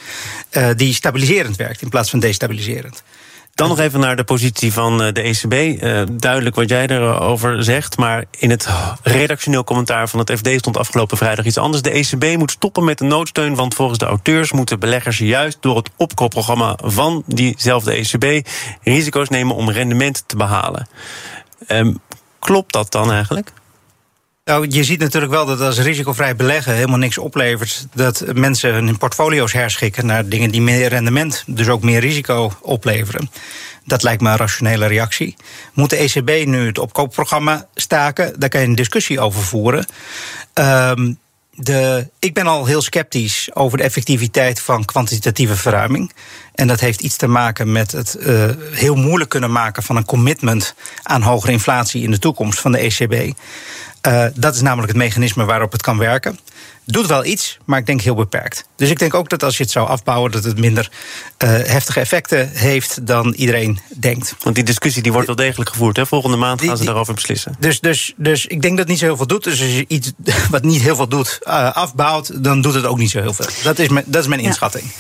Uh, 0.50 0.69
die 0.77 0.94
stabiliserend 0.94 1.56
werkt 1.56 1.83
in 1.83 1.88
plaats 1.88 2.11
van 2.11 2.19
destabiliserend. 2.19 3.03
Dan 3.56 3.69
nog 3.69 3.79
even 3.79 4.00
naar 4.00 4.17
de 4.17 4.25
positie 4.25 4.73
van 4.73 5.03
eh, 5.03 5.12
de 5.12 5.20
ECB. 5.20 5.82
Uh, 5.82 6.03
duidelijk 6.12 6.56
wat 6.56 6.69
jij 6.69 6.87
erover 6.87 7.64
zegt. 7.64 7.97
Maar 7.97 8.25
in 8.38 8.50
het 8.50 8.69
redactioneel 9.03 9.64
commentaar 9.64 10.08
van 10.08 10.19
het 10.19 10.32
FD 10.32 10.49
stond 10.49 10.76
afgelopen 10.76 11.17
vrijdag 11.17 11.44
iets 11.44 11.58
anders. 11.58 11.82
De 11.82 11.91
ECB 11.91 12.38
moet 12.38 12.50
stoppen 12.50 12.85
met 12.85 12.99
de 12.99 13.05
noodsteun. 13.05 13.55
Want 13.55 13.75
volgens 13.75 13.99
de 13.99 14.05
auteurs 14.05 14.53
moeten 14.53 14.81
beleggers 14.81 15.19
juist 15.19 15.58
door 15.61 15.76
het 15.76 15.91
opkoopprogramma 15.97 16.79
van 16.82 17.23
diezelfde 17.26 17.93
ECB 17.93 18.49
risico's 18.82 19.29
nemen 19.29 19.56
om 19.56 19.70
rendement 19.70 20.25
te 20.26 20.37
behalen. 20.37 20.88
Um, 21.69 21.99
klopt 22.38 22.73
dat 22.73 22.93
dan 22.93 23.12
eigenlijk? 23.12 23.53
Nou, 24.46 24.66
je 24.69 24.84
ziet 24.84 25.00
natuurlijk 25.00 25.32
wel 25.32 25.46
dat 25.46 25.60
als 25.60 25.78
risicovrij 25.78 26.37
beleggen 26.37 26.75
helemaal 26.75 26.98
niks 26.98 27.19
oplevert, 27.19 27.87
dat 27.94 28.25
mensen 28.34 28.72
hun 28.72 28.98
portfolio's 28.98 29.52
herschikken 29.52 30.06
naar 30.06 30.28
dingen 30.28 30.50
die 30.50 30.60
meer 30.60 30.88
rendement, 30.88 31.44
dus 31.46 31.69
ook 31.69 31.82
meer 31.82 32.00
risico 32.00 32.52
opleveren. 32.62 33.31
Dat 33.84 34.02
lijkt 34.02 34.22
me 34.22 34.31
een 34.31 34.37
rationele 34.37 34.87
reactie. 34.87 35.37
Moet 35.72 35.90
de 35.90 35.96
ECB 35.96 36.46
nu 36.46 36.66
het 36.66 36.78
opkoopprogramma 36.78 37.66
staken? 37.75 38.40
Daar 38.40 38.48
kan 38.48 38.60
je 38.60 38.66
een 38.66 38.75
discussie 38.75 39.20
over 39.20 39.43
voeren. 39.43 39.87
Um, 40.54 41.19
de, 41.50 42.08
ik 42.19 42.34
ben 42.34 42.46
al 42.46 42.67
heel 42.67 42.82
sceptisch 42.82 43.48
over 43.55 43.79
de 43.79 43.84
effectiviteit 43.84 44.60
van 44.60 44.84
kwantitatieve 44.84 45.56
verruiming. 45.56 46.12
En 46.55 46.67
dat 46.67 46.81
heeft 46.81 47.00
iets 47.00 47.17
te 47.17 47.26
maken 47.26 47.72
met 47.72 47.93
het 47.93 48.17
uh, 48.20 48.50
heel 48.70 48.94
moeilijk 48.94 49.31
kunnen 49.31 49.53
maken 49.53 49.82
van 49.82 49.96
een 49.96 50.05
commitment 50.05 50.74
aan 51.03 51.22
hogere 51.22 51.53
inflatie 51.53 52.03
in 52.03 52.10
de 52.10 52.19
toekomst 52.19 52.58
van 52.60 52.72
de 52.72 52.79
ECB. 52.79 53.36
Uh, 54.06 54.25
dat 54.34 54.55
is 54.55 54.60
namelijk 54.60 54.89
het 54.89 54.96
mechanisme 54.96 55.44
waarop 55.44 55.72
het 55.72 55.82
kan 55.82 55.98
werken. 55.98 56.39
Doet 56.84 57.06
wel 57.06 57.25
iets, 57.25 57.58
maar 57.65 57.79
ik 57.79 57.86
denk 57.86 58.01
heel 58.01 58.15
beperkt. 58.15 58.69
Dus 58.77 58.91
ik 58.91 58.98
denk 58.98 59.15
ook 59.15 59.29
dat 59.29 59.43
als 59.43 59.56
je 59.56 59.63
het 59.63 59.72
zou 59.72 59.89
afbouwen, 59.89 60.31
dat 60.31 60.44
het 60.44 60.58
minder 60.58 60.91
uh, 61.44 61.51
heftige 61.51 62.01
effecten 62.01 62.51
heeft 62.53 63.06
dan 63.06 63.32
iedereen 63.32 63.79
denkt. 63.96 64.34
Want 64.43 64.55
die 64.55 64.65
discussie 64.65 65.03
die 65.03 65.13
wordt 65.13 65.27
wel 65.27 65.36
degelijk 65.36 65.70
gevoerd. 65.70 65.96
Hè? 65.96 66.06
Volgende 66.06 66.36
maand 66.36 66.63
gaan 66.63 66.77
ze 66.77 66.84
daarover 66.84 67.15
beslissen. 67.15 67.56
Dus, 67.58 67.81
dus, 67.81 68.13
dus 68.17 68.46
ik 68.46 68.63
denk 68.63 68.77
dat 68.77 68.79
het 68.79 68.89
niet 68.89 68.98
zo 68.98 69.05
heel 69.05 69.17
veel 69.17 69.27
doet. 69.27 69.44
Dus 69.44 69.60
als 69.60 69.70
je 69.70 69.84
iets 69.89 70.13
wat 70.51 70.63
niet 70.63 70.82
heel 70.82 70.96
veel 70.96 71.08
doet 71.08 71.39
uh, 71.43 71.72
afbouwt, 71.72 72.44
dan 72.44 72.60
doet 72.60 72.75
het 72.75 72.84
ook 72.84 72.98
niet 72.98 73.10
zo 73.10 73.20
heel 73.20 73.34
veel. 73.34 73.46
Dat 73.63 73.79
is 73.79 73.89
mijn, 73.89 74.05
dat 74.08 74.22
is 74.22 74.29
mijn 74.29 74.41
inschatting. 74.41 74.84
Ja. 74.84 74.93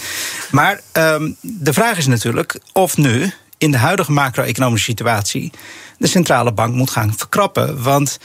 Maar 0.50 0.80
um, 0.92 1.36
de 1.40 1.72
vraag 1.72 1.98
is 1.98 2.06
natuurlijk 2.06 2.60
of 2.72 2.96
nu, 2.96 3.32
in 3.58 3.70
de 3.70 3.78
huidige 3.78 4.12
macro-economische 4.12 4.90
situatie, 4.90 5.52
de 5.98 6.06
centrale 6.06 6.52
bank 6.52 6.74
moet 6.74 6.90
gaan 6.90 7.14
verkrappen. 7.16 7.82
Want 7.82 8.18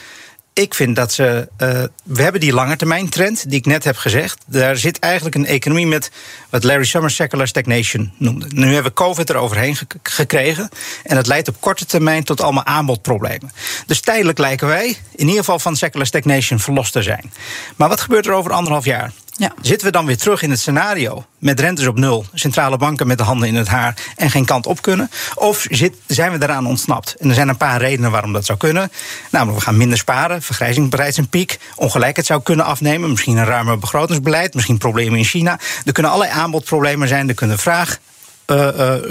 ik 0.53 0.73
vind 0.73 0.95
dat 0.95 1.13
ze. 1.13 1.47
Uh, 1.57 1.83
we 2.03 2.21
hebben 2.21 2.41
die 2.41 2.53
langetermijntrend, 2.53 3.49
die 3.49 3.59
ik 3.59 3.65
net 3.65 3.83
heb 3.83 3.95
gezegd. 3.97 4.43
Daar 4.47 4.77
zit 4.77 4.99
eigenlijk 4.99 5.35
een 5.35 5.45
economie 5.45 5.87
met 5.87 6.11
wat 6.49 6.63
Larry 6.63 6.83
Summers 6.83 7.15
secular 7.15 7.47
stagnation 7.47 8.11
noemde. 8.17 8.45
Nu 8.49 8.73
hebben 8.73 8.91
we 8.91 8.93
COVID 8.93 9.29
eroverheen 9.29 9.77
gekregen. 10.03 10.69
En 11.03 11.15
dat 11.15 11.27
leidt 11.27 11.47
op 11.47 11.55
korte 11.59 11.85
termijn 11.85 12.23
tot 12.23 12.41
allemaal 12.41 12.65
aanbodproblemen. 12.65 13.51
Dus 13.85 14.01
tijdelijk 14.01 14.37
lijken 14.37 14.67
wij, 14.67 14.97
in 15.15 15.25
ieder 15.25 15.39
geval 15.39 15.59
van 15.59 15.75
secular 15.75 16.07
stagnation, 16.07 16.59
verlost 16.59 16.91
te 16.91 17.01
zijn. 17.01 17.33
Maar 17.75 17.89
wat 17.89 18.01
gebeurt 18.01 18.25
er 18.25 18.33
over 18.33 18.51
anderhalf 18.51 18.85
jaar? 18.85 19.11
Ja. 19.35 19.53
Zitten 19.61 19.87
we 19.87 19.93
dan 19.93 20.05
weer 20.05 20.17
terug 20.17 20.41
in 20.41 20.49
het 20.49 20.59
scenario 20.59 21.25
met 21.37 21.59
rentes 21.59 21.87
op 21.87 21.97
nul, 21.97 22.25
centrale 22.33 22.77
banken 22.77 23.07
met 23.07 23.17
de 23.17 23.23
handen 23.23 23.47
in 23.47 23.55
het 23.55 23.67
haar 23.67 23.97
en 24.15 24.29
geen 24.29 24.45
kant 24.45 24.65
op 24.65 24.81
kunnen? 24.81 25.09
Of 25.35 25.67
zijn 26.07 26.31
we 26.31 26.43
eraan 26.43 26.65
ontsnapt? 26.65 27.15
En 27.19 27.29
er 27.29 27.35
zijn 27.35 27.47
een 27.47 27.57
paar 27.57 27.79
redenen 27.79 28.11
waarom 28.11 28.33
dat 28.33 28.45
zou 28.45 28.57
kunnen. 28.57 28.91
Namelijk, 29.31 29.57
we 29.57 29.63
gaan 29.63 29.77
minder 29.77 29.97
sparen, 29.97 30.41
vergrijzing 30.41 30.89
bereidt 30.89 31.17
een 31.17 31.29
piek, 31.29 31.59
ongelijkheid 31.75 32.27
zou 32.27 32.41
kunnen 32.41 32.65
afnemen, 32.65 33.09
misschien 33.09 33.37
een 33.37 33.45
ruimer 33.45 33.79
begrotingsbeleid, 33.79 34.53
misschien 34.53 34.77
problemen 34.77 35.17
in 35.17 35.25
China. 35.25 35.59
Er 35.85 35.93
kunnen 35.93 36.11
allerlei 36.11 36.39
aanbodproblemen 36.39 37.07
zijn, 37.07 37.27
er 37.29 37.35
kunnen 37.35 37.59
vraag 37.59 37.99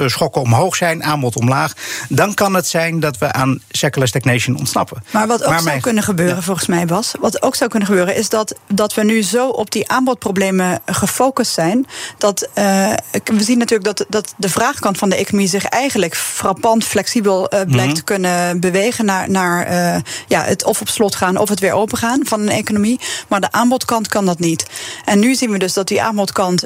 schokken 0.06 0.40
omhoog 0.40 0.76
zijn, 0.76 1.04
aanbod 1.04 1.36
omlaag, 1.36 1.72
dan 2.08 2.34
kan 2.34 2.54
het 2.54 2.66
zijn 2.66 3.00
dat 3.00 3.18
we 3.18 3.32
aan 3.32 3.60
secular 3.70 4.08
stagnation 4.08 4.56
ontsnappen. 4.56 5.02
Maar 5.10 5.26
wat 5.26 5.44
ook 5.44 5.60
zou 5.60 5.80
kunnen 5.80 6.02
gebeuren, 6.02 6.42
volgens 6.42 6.66
mij, 6.66 6.86
Bas, 6.86 7.12
wat 7.20 7.42
ook 7.42 7.54
zou 7.54 7.70
kunnen 7.70 7.88
gebeuren, 7.88 8.16
is 8.16 8.28
dat, 8.28 8.54
dat 8.72 8.94
we 8.94 9.04
nu 9.04 9.22
zo 9.22 9.48
op 9.48 9.70
die 9.70 9.88
aanbodproblemen 9.88 10.80
gefocust 10.86 11.52
zijn. 11.52 11.86
Dat 12.18 12.48
uh, 12.54 12.92
we 13.24 13.42
zien 13.42 13.58
natuurlijk 13.58 13.96
dat, 13.96 14.06
dat 14.08 14.34
de 14.36 14.48
vraagkant 14.48 14.98
van 14.98 15.08
de 15.08 15.16
economie 15.16 15.48
zich 15.48 15.64
eigenlijk 15.64 16.16
frappant 16.16 16.84
flexibel 16.84 17.54
uh, 17.54 17.60
blijkt 17.66 17.94
te 17.94 18.02
kunnen 18.02 18.60
bewegen 18.60 19.04
naar, 19.04 19.30
naar 19.30 19.70
uh, 19.70 20.00
ja, 20.26 20.42
het 20.42 20.64
of 20.64 20.80
op 20.80 20.88
slot 20.88 21.14
gaan 21.14 21.36
of 21.36 21.48
het 21.48 21.60
weer 21.60 21.72
open 21.72 21.98
gaan 21.98 22.20
van 22.24 22.40
een 22.40 22.48
economie. 22.48 23.00
Maar 23.28 23.40
de 23.40 23.52
aanbodkant 23.52 24.08
kan 24.08 24.26
dat 24.26 24.38
niet. 24.38 24.66
En 25.04 25.18
nu 25.18 25.34
zien 25.34 25.50
we 25.50 25.58
dus 25.58 25.72
dat 25.72 25.88
die 25.88 26.02
aanbodkant 26.02 26.64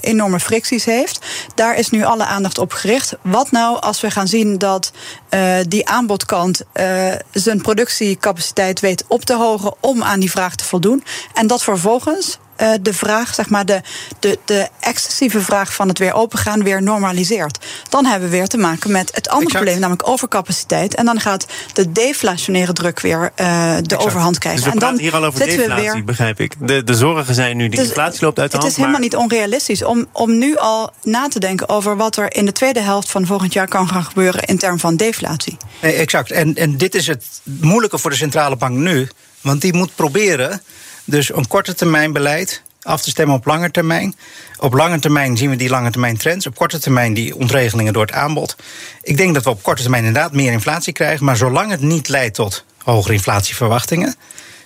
enorme 0.00 0.40
fricties 0.40 0.84
heeft. 0.84 1.26
Daar 1.54 1.76
is 1.76 1.90
nu 1.90 2.01
alle 2.06 2.24
aandacht 2.24 2.58
op 2.58 2.72
gericht. 2.72 3.14
Wat 3.22 3.50
nou 3.50 3.80
als 3.80 4.00
we 4.00 4.10
gaan 4.10 4.28
zien 4.28 4.58
dat 4.58 4.92
uh, 5.30 5.56
die 5.68 5.88
aanbodkant 5.88 6.62
uh, 6.74 7.12
zijn 7.32 7.60
productiecapaciteit 7.60 8.80
weet 8.80 9.04
op 9.08 9.24
te 9.24 9.36
hogen 9.36 9.74
om 9.80 10.02
aan 10.02 10.20
die 10.20 10.30
vraag 10.30 10.54
te 10.54 10.64
voldoen. 10.64 11.04
En 11.34 11.46
dat 11.46 11.62
vervolgens 11.62 12.38
uh, 12.62 12.70
de 12.80 12.94
vraag, 12.94 13.34
zeg 13.34 13.48
maar, 13.48 13.66
de, 13.66 13.80
de, 14.18 14.38
de 14.44 14.68
excessieve 14.80 15.40
vraag 15.40 15.74
van 15.74 15.88
het 15.88 15.98
weer 15.98 16.12
opengaan 16.12 16.62
weer 16.62 16.82
normaliseert. 16.82 17.58
Dan 17.88 18.04
hebben 18.04 18.30
we 18.30 18.36
weer 18.36 18.46
te 18.46 18.56
maken 18.56 18.92
met 18.92 19.10
het 19.14 19.28
andere 19.28 19.50
probleem, 19.50 19.78
namelijk 19.78 20.08
overcapaciteit. 20.08 20.94
En 20.94 21.04
dan 21.04 21.20
gaat 21.20 21.46
de 21.72 21.92
deflationaire 21.92 22.72
druk 22.72 23.00
weer 23.00 23.32
uh, 23.40 23.74
de 23.82 23.98
overhand 23.98 24.38
krijgen. 24.38 24.62
Dus 24.62 24.72
we 24.72 24.80
en 24.80 24.86
dan 24.86 24.98
hier 24.98 25.14
al 25.14 25.24
over 25.24 25.46
deflatie, 25.46 25.90
weer... 25.90 26.04
begrijp 26.04 26.40
ik. 26.40 26.54
De, 26.58 26.84
de 26.84 26.94
zorgen 26.94 27.34
zijn 27.34 27.56
nu, 27.56 27.68
de 27.68 27.76
dus, 27.76 27.86
inflatie 27.86 28.24
loopt 28.24 28.38
uit 28.38 28.50
de 28.50 28.56
hand. 28.56 28.68
Het 28.68 28.78
is 28.78 28.84
helemaal 28.84 29.00
niet 29.00 29.16
onrealistisch 29.16 29.84
om, 29.84 30.06
om 30.12 30.38
nu 30.38 30.56
al 30.56 30.92
na 31.02 31.28
te 31.28 31.40
denken 31.40 31.68
over 31.68 31.96
wat 31.96 32.16
er 32.16 32.34
in 32.34 32.44
de 32.44 32.52
tweede 32.52 32.80
helft 32.80 33.10
van 33.10 33.26
volgend 33.26 33.52
jaar 33.52 33.68
kan 33.68 33.88
gaan 33.88 34.04
gebeuren 34.04 34.42
in 34.42 34.58
termen 34.58 34.80
van 34.80 34.96
deflatie. 34.96 35.56
Nee, 35.80 35.92
exact. 35.92 36.30
En, 36.30 36.54
en 36.54 36.76
dit 36.76 36.94
is 36.94 37.06
het 37.06 37.24
moeilijke 37.42 37.98
voor 37.98 38.10
de 38.10 38.16
centrale 38.16 38.56
bank 38.56 38.76
nu. 38.76 39.08
Want 39.40 39.60
die 39.60 39.74
moet 39.74 39.94
proberen 39.94 40.62
dus 41.04 41.34
een 41.34 41.46
korte 41.46 41.74
termijn 41.74 42.12
beleid 42.12 42.62
af 42.82 43.02
te 43.02 43.10
stemmen 43.10 43.36
op 43.36 43.46
lange 43.46 43.70
termijn. 43.70 44.14
Op 44.58 44.72
lange 44.72 44.98
termijn 44.98 45.36
zien 45.36 45.50
we 45.50 45.56
die 45.56 45.68
lange 45.68 45.90
termijn 45.90 46.16
trends. 46.16 46.46
Op 46.46 46.56
korte 46.56 46.78
termijn 46.78 47.14
die 47.14 47.36
ontregelingen 47.36 47.92
door 47.92 48.06
het 48.06 48.14
aanbod. 48.14 48.56
Ik 49.02 49.16
denk 49.16 49.34
dat 49.34 49.44
we 49.44 49.50
op 49.50 49.62
korte 49.62 49.82
termijn 49.82 50.04
inderdaad 50.04 50.32
meer 50.32 50.52
inflatie 50.52 50.92
krijgen. 50.92 51.24
Maar 51.24 51.36
zolang 51.36 51.70
het 51.70 51.80
niet 51.80 52.08
leidt 52.08 52.34
tot 52.34 52.64
hogere 52.78 53.14
inflatieverwachtingen, 53.14 54.14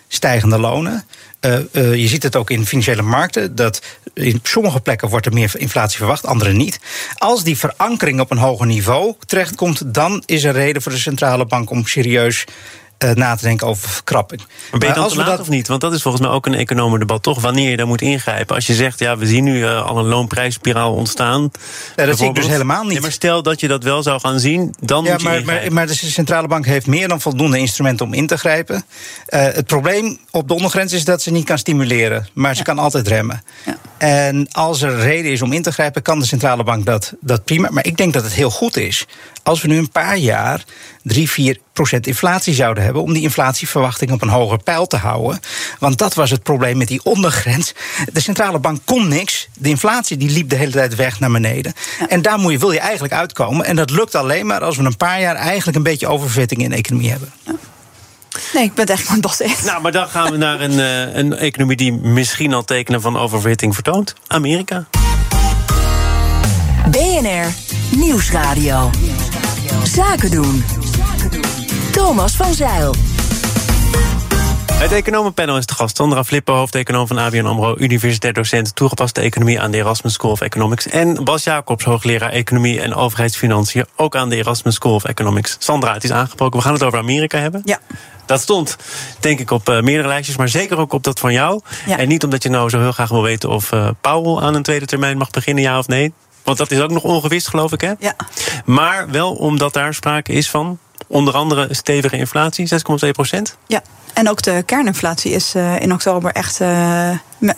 stijgende 0.09 0.59
lonen. 0.59 1.05
Uh, 1.41 1.59
uh, 1.73 1.95
je 1.95 2.09
ziet 2.09 2.23
het 2.23 2.37
ook 2.37 2.51
in 2.51 2.67
financiële 2.67 3.03
markten. 3.03 3.55
Dat 3.55 3.83
in 4.15 4.41
sommige 4.43 4.81
plekken 4.81 5.09
wordt 5.09 5.27
er 5.27 5.33
meer 5.33 5.53
inflatie 5.59 5.97
verwacht, 5.97 6.27
andere 6.27 6.53
niet. 6.53 6.81
Als 7.15 7.45
die 7.45 7.59
verankering 7.59 8.21
op 8.21 8.31
een 8.31 8.39
hoger 8.39 8.67
niveau 8.67 9.15
terechtkomt, 9.27 9.95
dan 9.95 10.23
is 10.27 10.45
er 10.45 10.53
reden 10.53 10.83
voor 10.83 10.93
de 10.93 10.99
centrale 10.99 11.47
bank 11.47 11.71
om 11.71 11.87
serieus 11.87 12.45
uh, 13.05 13.11
na 13.11 13.35
te 13.35 13.45
denken 13.45 13.67
over 13.67 13.89
verkrapping. 13.89 14.41
Maar 14.71 14.81
ben 14.81 14.89
je 14.89 14.95
dan 14.95 15.05
als 15.05 15.13
te 15.13 15.19
laat 15.19 15.27
dat... 15.27 15.41
of 15.41 15.49
niet? 15.49 15.69
Want 15.69 15.81
dat 15.81 15.93
is 15.93 16.03
volgens 16.03 16.23
mij 16.23 16.33
ook 16.33 16.47
een 16.47 16.55
economendebat, 16.55 17.23
toch? 17.23 17.41
Wanneer 17.41 17.71
je 17.71 17.77
daar 17.77 17.87
moet 17.87 18.03
ingrijpen. 18.03 18.55
Als 18.55 18.67
je 18.67 18.75
zegt, 18.75 18.99
ja, 18.99 19.17
we 19.17 19.27
zien 19.27 19.45
nu 19.45 19.59
uh, 19.59 19.87
al 19.87 19.99
een 19.99 20.07
loonprijsspiraal 20.07 20.95
ontstaan. 20.95 21.51
Ja, 21.97 22.07
dat 22.07 22.19
zie 22.19 22.29
ik 22.29 22.35
dus 22.35 22.47
helemaal 22.47 22.85
niet. 22.85 22.93
Ja, 22.93 23.01
maar 23.01 23.13
stel 23.13 23.43
dat 23.43 23.61
je 23.61 23.69
dat 23.69 23.83
wel 23.83 24.03
zou 24.03 24.21
gaan 24.21 24.41
zien, 24.41 24.75
dan 24.81 25.05
ja, 25.05 25.13
moet 25.13 25.21
je 25.21 25.29
maar, 25.29 25.45
maar, 25.45 25.73
maar, 25.73 25.87
de 25.87 25.95
centrale 25.95 26.49
bank 26.49 26.67
heeft 26.67 26.87
meer 26.87 27.09
dan 27.09 27.21
voldoende 27.21 27.59
instrumenten 27.59 28.07
om 28.07 28.13
in 28.13 28.27
te 28.27 28.39
grijpen. 28.39 28.75
Uh, 28.75 29.43
het 29.43 29.67
probleem 29.67 30.19
op 30.31 30.49
de 30.49 30.55
ondergrens 30.55 30.93
is 30.93 31.05
dat 31.05 31.23
ze 31.23 31.31
niet 31.31 31.45
kan 31.45 31.59
stimuleren. 31.59 32.29
Maar 32.33 32.57
ze 32.57 32.63
kan 32.63 32.79
altijd 32.79 33.09
remmen. 33.09 33.43
Ja. 33.65 33.77
En 33.99 34.49
als 34.53 34.83
er 34.83 34.99
reden 34.99 35.33
is 35.33 35.43
om 35.43 35.53
in 35.53 35.63
te 35.63 35.73
grijpen, 35.73 36.03
kan 36.03 36.19
de 36.19 36.27
centrale 36.27 36.65
bank 36.65 36.87
dat, 36.87 37.13
dat 37.21 37.45
prima. 37.45 37.69
Maar 37.71 37.87
ik 37.87 37.97
denk 37.97 38.13
dat 38.13 38.25
het 38.25 38.33
heel 38.33 38.51
goed 38.51 38.77
is 38.77 39.07
als 39.43 39.63
we 39.63 39.69
nu 39.69 39.79
een 39.79 39.91
paar 39.91 40.17
jaar 40.17 40.65
3, 41.07 41.31
4 41.31 41.59
procent 41.73 42.07
inflatie 42.07 42.55
zouden 42.55 42.85
hebben. 42.85 43.03
om 43.03 43.13
die 43.13 43.23
inflatieverwachting 43.23 44.11
op 44.11 44.23
een 44.23 44.29
hoger 44.29 44.63
pijl 44.63 44.87
te 44.87 44.97
houden. 44.97 45.41
Want 45.79 45.99
dat 45.99 46.15
was 46.15 46.31
het 46.31 46.43
probleem 46.43 46.77
met 46.77 46.89
die 46.89 47.01
ondergrens. 47.05 47.73
De 48.13 48.21
centrale 48.21 48.59
bank 48.59 48.81
kon 48.85 49.09
niks. 49.09 49.49
De 49.55 49.69
inflatie 49.69 50.17
die 50.17 50.31
liep 50.31 50.49
de 50.49 50.57
hele 50.57 50.71
tijd 50.71 50.95
weg 50.95 51.21
naar 51.21 51.31
beneden. 51.31 51.73
En 52.09 52.23
daar 52.23 52.39
moet 52.39 52.53
je, 52.53 52.59
wil 52.59 52.73
je 52.73 52.81
eigenlijk 52.81 53.15
uitkomen. 53.15 53.67
En 53.67 53.77
dat 53.77 53.91
lukt 53.91 54.15
alleen 54.15 54.47
maar 54.47 54.61
als 54.61 54.77
we 54.77 54.85
een 54.85 54.97
paar 54.97 55.21
jaar 55.21 55.35
eigenlijk 55.35 55.77
een 55.77 55.83
beetje 55.83 56.07
overvetting 56.07 56.63
in 56.63 56.71
de 56.71 56.77
economie 56.77 57.11
hebben. 57.11 57.33
Nee, 58.55 58.65
ik 58.65 58.75
ben 58.75 58.85
het 58.85 58.91
echt 58.91 59.03
van 59.03 59.17
het 59.21 59.65
Nou, 59.65 59.83
maar 59.83 59.93
dan 59.93 60.09
gaan 60.09 60.31
we 60.31 60.37
naar 60.37 60.61
een, 60.61 60.73
uh, 60.73 61.15
een 61.15 61.37
economie 61.37 61.77
die 61.77 61.93
misschien 61.93 62.55
al 62.55 62.65
tekenen 62.65 63.01
van 63.01 63.17
oververhitting 63.17 63.75
vertoont. 63.75 64.15
Amerika. 64.27 64.87
BNR 66.91 67.47
Nieuwsradio. 67.91 68.91
Zaken 69.85 70.31
doen. 70.31 70.76
Thomas 71.97 72.37
van 72.37 72.55
Zeil. 72.55 72.95
Het 74.73 74.93
economenpanel 74.93 75.57
is 75.57 75.65
te 75.65 75.75
gast. 75.75 75.97
Sandra 75.97 76.25
Flippen, 76.25 76.55
hoofdeconoom 76.55 77.07
van 77.07 77.19
ABN 77.19 77.45
AMRO... 77.45 77.77
universitair 77.79 78.33
docent 78.33 78.75
toegepaste 78.75 79.21
economie 79.21 79.61
aan 79.61 79.71
de 79.71 79.77
Erasmus 79.77 80.13
School 80.13 80.31
of 80.31 80.41
Economics... 80.41 80.87
en 80.87 81.25
Bas 81.25 81.45
Jacobs, 81.45 81.85
hoogleraar 81.85 82.31
economie 82.31 82.81
en 82.81 82.95
overheidsfinanciën... 82.95 83.87
ook 83.97 84.17
aan 84.17 84.29
de 84.29 84.37
Erasmus 84.37 84.75
School 84.75 84.95
of 84.95 85.05
Economics. 85.05 85.57
Sandra, 85.59 85.93
het 85.93 86.05
is 86.05 86.13
aangesproken. 86.13 86.59
We 86.59 86.65
gaan 86.65 86.75
het 86.75 86.83
over 86.83 86.99
Amerika 86.99 87.39
hebben. 87.39 87.63
Ja. 87.65 87.79
Dat 88.27 88.41
stond, 88.41 88.77
denk 89.21 89.39
ik, 89.39 89.51
op 89.51 89.69
uh, 89.69 89.81
meerdere 89.81 90.09
lijstjes, 90.09 90.37
maar 90.37 90.49
zeker 90.49 90.79
ook 90.79 90.93
op 90.93 91.03
dat 91.05 91.19
van 91.19 91.33
jou. 91.33 91.61
Ja. 91.87 91.99
En 91.99 92.09
niet 92.09 92.25
omdat 92.25 92.43
je 92.43 92.49
nou 92.49 92.71
zo 92.71 92.81
heel 92.81 92.93
graag 92.93 93.09
wil 93.09 93.23
weten 93.23 93.49
of 93.49 93.73
uh, 93.73 93.89
Powell 94.01 94.45
aan 94.45 94.55
een 94.55 94.63
tweede 94.63 94.87
termijn 94.87 95.19
mag 95.19 95.31
beginnen, 95.31 95.63
ja 95.63 95.79
of 95.79 95.87
nee. 95.87 96.13
Want 96.43 96.59
dat 96.59 96.71
is 96.71 96.81
ook 96.81 96.91
nog 96.91 97.03
ongewist, 97.03 97.49
geloof 97.49 97.73
ik, 97.73 97.81
hè? 97.81 97.93
Ja. 97.99 98.17
Maar 98.65 99.11
wel 99.11 99.33
omdat 99.35 99.73
daar 99.73 99.95
sprake 99.95 100.33
is 100.33 100.51
van 100.51 100.79
onder 101.07 101.35
andere 101.35 101.75
stevige 101.75 102.17
inflatie, 102.17 102.69
6,2 103.05 103.11
procent. 103.11 103.57
Ja, 103.67 103.83
en 104.15 104.31
ook 104.31 104.43
de 104.43 104.63
kerninflatie 104.67 105.33
is 105.33 105.55
uh, 105.55 105.81
in 105.81 105.93
oktober 105.93 106.33
echt 106.33 106.61
uh, 106.61 107.11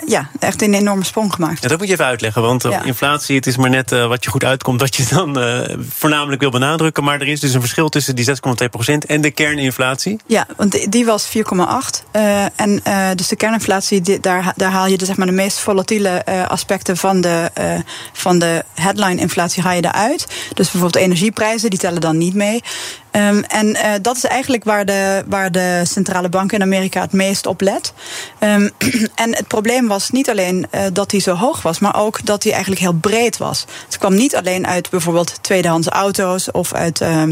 ja, 0.07 0.29
echt 0.39 0.63
een 0.63 0.75
enorme 0.75 1.05
sprong 1.05 1.35
gemaakt. 1.35 1.63
Ja, 1.63 1.69
dat 1.69 1.79
moet 1.79 1.87
je 1.87 1.93
even 1.93 2.05
uitleggen, 2.05 2.43
want 2.43 2.65
uh, 2.65 2.79
inflatie, 2.85 3.37
het 3.37 3.47
is 3.47 3.57
maar 3.57 3.71
net 3.71 3.93
uh, 3.93 4.07
wat 4.07 4.25
je 4.25 4.31
goed 4.31 4.45
uitkomt, 4.45 4.81
wat 4.81 4.97
je 4.97 5.07
dan 5.11 5.39
uh, 5.39 5.61
voornamelijk 5.89 6.41
wil 6.41 6.51
benadrukken. 6.51 7.05
Maar 7.05 7.21
er 7.21 7.29
is 7.29 7.41
dus 7.41 7.55
een 7.55 7.61
verschil 7.61 7.89
tussen 7.89 8.17
die 8.17 8.27
6,2% 8.27 8.35
en 9.07 9.21
de 9.21 9.31
kerninflatie. 9.31 10.21
Ja, 10.27 10.47
want 10.57 10.93
die, 10.93 11.05
was 11.05 11.29
4,8. 11.37 11.43
en 12.57 12.83
dus 13.15 13.29
de 13.29 13.37
kerninflatie, 13.37 14.01
die, 14.01 14.21
daar, 14.21 14.53
daar 14.57 14.71
haal 14.71 14.87
je 14.87 14.99
de, 14.99 15.05
zeg 15.05 15.17
maar, 15.17 15.27
de 15.27 15.33
meest 15.33 15.59
volatiele 15.59 16.25
aspecten 16.49 16.97
van 16.97 17.21
de, 17.21 17.51
van 18.13 18.39
de 18.39 18.65
headline-inflatie 18.75 19.63
haal 19.63 19.75
je 19.75 19.85
eruit. 19.85 20.27
Dus 20.55 20.71
bijvoorbeeld 20.71 21.05
energieprijzen, 21.05 21.71
die 21.71 21.79
tellen 21.79 22.01
dan 22.01 22.19
niet 22.19 22.35
mee. 22.35 22.63
Um, 23.13 23.45
en 23.45 23.77
dat 24.03 24.17
is 24.17 24.25
eigenlijk 24.25 24.65
waar 24.65 24.85
de, 24.85 25.25
waar 25.27 25.53
de 25.53 25.83
centrale 25.85 26.29
bank 26.29 26.53
in 26.53 26.63
Amerika 26.63 27.01
het 27.01 27.13
meest 27.13 27.47
op 27.47 27.61
let. 27.61 27.93
Um, 28.41 28.71
en 29.15 29.37
het 29.37 29.49
probleem 29.49 29.68
probleem 29.69 29.89
was 29.89 30.11
niet 30.11 30.31
alleen 30.31 30.67
uh, 30.75 30.81
dat 30.93 31.11
hij 31.11 31.21
zo 31.21 31.35
hoog 31.35 31.63
was, 31.63 31.79
maar 31.79 31.97
ook 31.97 32.25
dat 32.25 32.43
hij 32.43 32.53
eigenlijk 32.53 32.83
heel 32.83 32.93
breed 32.93 33.37
was. 33.37 33.65
Het 33.85 33.99
kwam 33.99 34.15
niet 34.15 34.37
alleen 34.37 34.67
uit 34.67 34.91
bijvoorbeeld 34.91 35.43
tweedehands 35.43 35.89
auto's 35.89 36.51
of 36.51 36.73
uit. 36.73 37.01
Uh, 37.01 37.23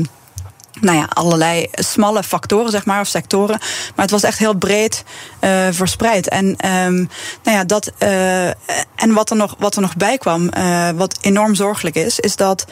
nou 0.80 0.96
ja, 0.96 1.08
allerlei 1.12 1.66
smalle 1.72 2.22
factoren, 2.22 2.70
zeg 2.70 2.84
maar, 2.84 3.00
of 3.00 3.06
sectoren. 3.06 3.58
Maar 3.94 4.04
het 4.04 4.10
was 4.10 4.22
echt 4.22 4.38
heel 4.38 4.54
breed 4.54 5.04
uh, 5.40 5.66
verspreid. 5.70 6.28
En, 6.28 6.46
um, 6.46 7.08
nou 7.42 7.56
ja, 7.56 7.64
dat, 7.64 7.92
uh, 7.98 8.46
en 8.94 9.12
wat 9.12 9.30
er 9.30 9.36
nog, 9.36 9.54
wat 9.58 9.74
er 9.74 9.80
nog 9.80 9.96
bij 9.96 10.18
kwam, 10.18 10.50
wat 10.96 11.18
enorm 11.20 11.54
zorgelijk 11.54 11.96
is, 11.96 12.20
is 12.20 12.36
dat 12.36 12.64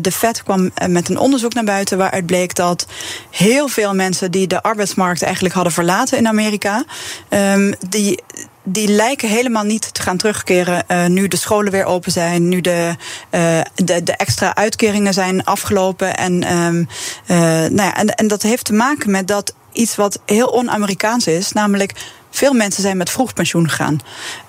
de 0.00 0.12
Fed 0.12 0.42
kwam 0.42 0.70
met 0.86 1.08
een 1.08 1.18
onderzoek 1.18 1.54
naar 1.54 1.64
buiten 1.64 1.98
waaruit 1.98 2.26
bleek 2.26 2.54
dat 2.54 2.86
heel 3.30 3.68
veel 3.68 3.94
mensen 3.94 4.30
die 4.30 4.46
de 4.46 4.62
arbeidsmarkt 4.62 5.22
eigenlijk 5.22 5.54
hadden 5.54 5.72
verlaten 5.72 6.18
in 6.18 6.28
Amerika, 6.28 6.84
um, 7.28 7.74
die 7.88 8.22
die 8.62 8.88
lijken 8.88 9.28
helemaal 9.28 9.64
niet 9.64 9.94
te 9.94 10.02
gaan 10.02 10.16
terugkeren 10.16 10.84
uh, 10.88 11.06
nu 11.06 11.28
de 11.28 11.36
scholen 11.36 11.72
weer 11.72 11.84
open 11.84 12.12
zijn, 12.12 12.48
nu 12.48 12.60
de, 12.60 12.94
uh, 13.30 13.60
de, 13.74 14.02
de, 14.02 14.12
extra 14.12 14.54
uitkeringen 14.54 15.14
zijn 15.14 15.44
afgelopen. 15.44 16.16
En, 16.16 16.56
um, 16.56 16.88
uh, 17.26 17.36
nou 17.38 17.82
ja, 17.82 17.96
en, 17.96 18.14
en 18.14 18.28
dat 18.28 18.42
heeft 18.42 18.64
te 18.64 18.72
maken 18.72 19.10
met 19.10 19.28
dat 19.28 19.54
iets 19.72 19.96
wat 19.96 20.20
heel 20.26 20.46
on-Amerikaans 20.46 21.26
is, 21.26 21.52
namelijk 21.52 21.92
veel 22.30 22.52
mensen 22.52 22.82
zijn 22.82 22.96
met 22.96 23.10
vroeg 23.10 23.34
pensioen 23.34 23.68
gegaan. 23.68 24.00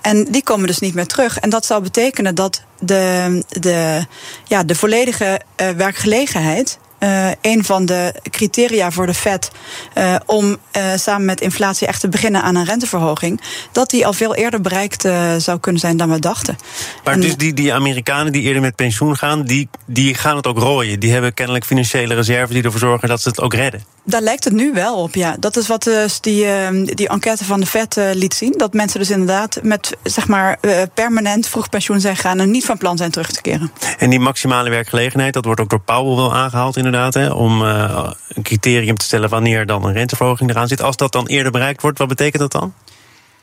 En 0.02 0.24
die 0.26 0.44
komen 0.44 0.68
dus 0.68 0.80
niet 0.80 0.94
meer 0.94 1.08
terug. 1.08 1.40
En 1.40 1.50
dat 1.50 1.66
zou 1.66 1.82
betekenen 1.82 2.36
dat 2.36 2.64
de, 2.80 3.44
de, 3.48 4.06
ja, 4.48 4.64
de 4.64 4.76
volledige 4.76 5.42
werkgelegenheid 5.56 6.78
uh, 7.04 7.28
een 7.42 7.66
van 7.66 7.86
de 7.86 8.14
criteria 8.30 8.92
voor 8.92 9.06
de 9.06 9.14
Fed 9.14 9.52
uh, 9.98 10.16
om 10.26 10.46
uh, 10.46 10.84
samen 10.96 11.26
met 11.26 11.42
inflatie 11.42 11.88
echt 11.88 12.00
te 12.00 12.10
beginnen 12.10 12.42
aan 12.42 12.56
een 12.56 12.66
renteverhoging, 12.66 13.42
dat 13.72 13.90
die 13.90 14.06
al 14.06 14.14
veel 14.14 14.36
eerder 14.36 14.62
bereikt 14.62 15.08
zou 15.38 15.60
kunnen 15.60 15.82
zijn 15.82 15.98
dan 15.98 16.12
we 16.12 16.20
dachten. 16.20 16.58
Maar 17.04 17.14
en, 17.14 17.22
dus 17.22 17.38
die, 17.38 17.54
die 17.54 17.74
Amerikanen 17.74 18.32
die 18.32 18.42
eerder 18.42 18.62
met 18.62 18.76
pensioen 18.76 19.18
gaan, 19.18 19.44
die, 19.44 19.70
die 19.86 20.14
gaan 20.14 20.36
het 20.36 20.48
ook 20.48 20.58
rooien. 20.58 21.00
Die 21.00 21.12
hebben 21.12 21.34
kennelijk 21.34 21.66
financiële 21.66 22.14
reserves 22.14 22.56
die 22.56 22.64
ervoor 22.64 22.80
zorgen 22.80 23.08
dat 23.08 23.22
ze 23.22 23.30
het 23.30 23.42
ook 23.42 23.54
redden. 23.54 23.84
Daar 24.04 24.22
lijkt 24.22 24.44
het 24.44 24.54
nu 24.54 24.74
wel 24.74 24.96
op, 24.96 25.16
ja. 25.16 25.36
Dat 25.40 25.58
is 25.58 25.68
wat 25.68 25.90
die, 26.22 26.46
die 26.84 27.08
enquête 27.08 27.46
van 27.46 27.60
de 27.60 27.66
Fed 27.66 28.00
liet 28.14 28.34
zien. 28.34 28.54
Dat 28.58 28.74
mensen 28.74 29.00
dus 29.00 29.10
inderdaad 29.10 29.60
met 29.64 29.98
zeg 30.04 30.28
maar 30.28 30.60
permanent 30.94 31.48
vroeg 31.48 31.70
pensioen 31.70 32.00
zijn 32.00 32.18
gaan 32.18 32.40
en 32.40 32.52
niet 32.52 32.66
van 32.66 32.78
plan 32.78 32.98
zijn 32.98 33.12
terug 33.12 33.32
te 33.32 33.42
keren. 33.42 33.72
En 33.98 34.10
die 34.10 34.20
maximale 34.20 34.70
werkgelegenheid, 34.70 35.34
dat 35.34 35.46
wordt 35.46 35.62
ook 35.62 35.70
door 35.70 35.82
Powell 35.82 36.16
wel 36.16 36.36
aangehaald 36.36 36.78
inderdaad. 36.94 37.14
Hè, 37.14 37.30
om 37.30 37.62
uh, 37.62 38.12
een 38.28 38.44
criterium 38.44 38.98
te 38.98 39.06
stellen 39.06 39.30
wanneer 39.30 39.66
dan 39.66 39.86
een 39.86 39.94
renteverhoging 39.94 40.50
eraan 40.50 40.68
zit. 40.68 40.82
Als 40.82 40.96
dat 40.96 41.12
dan 41.12 41.28
eerder 41.28 41.52
bereikt 41.52 41.82
wordt, 41.82 41.98
wat 41.98 42.08
betekent 42.08 42.42
dat 42.42 42.52
dan? 42.52 42.74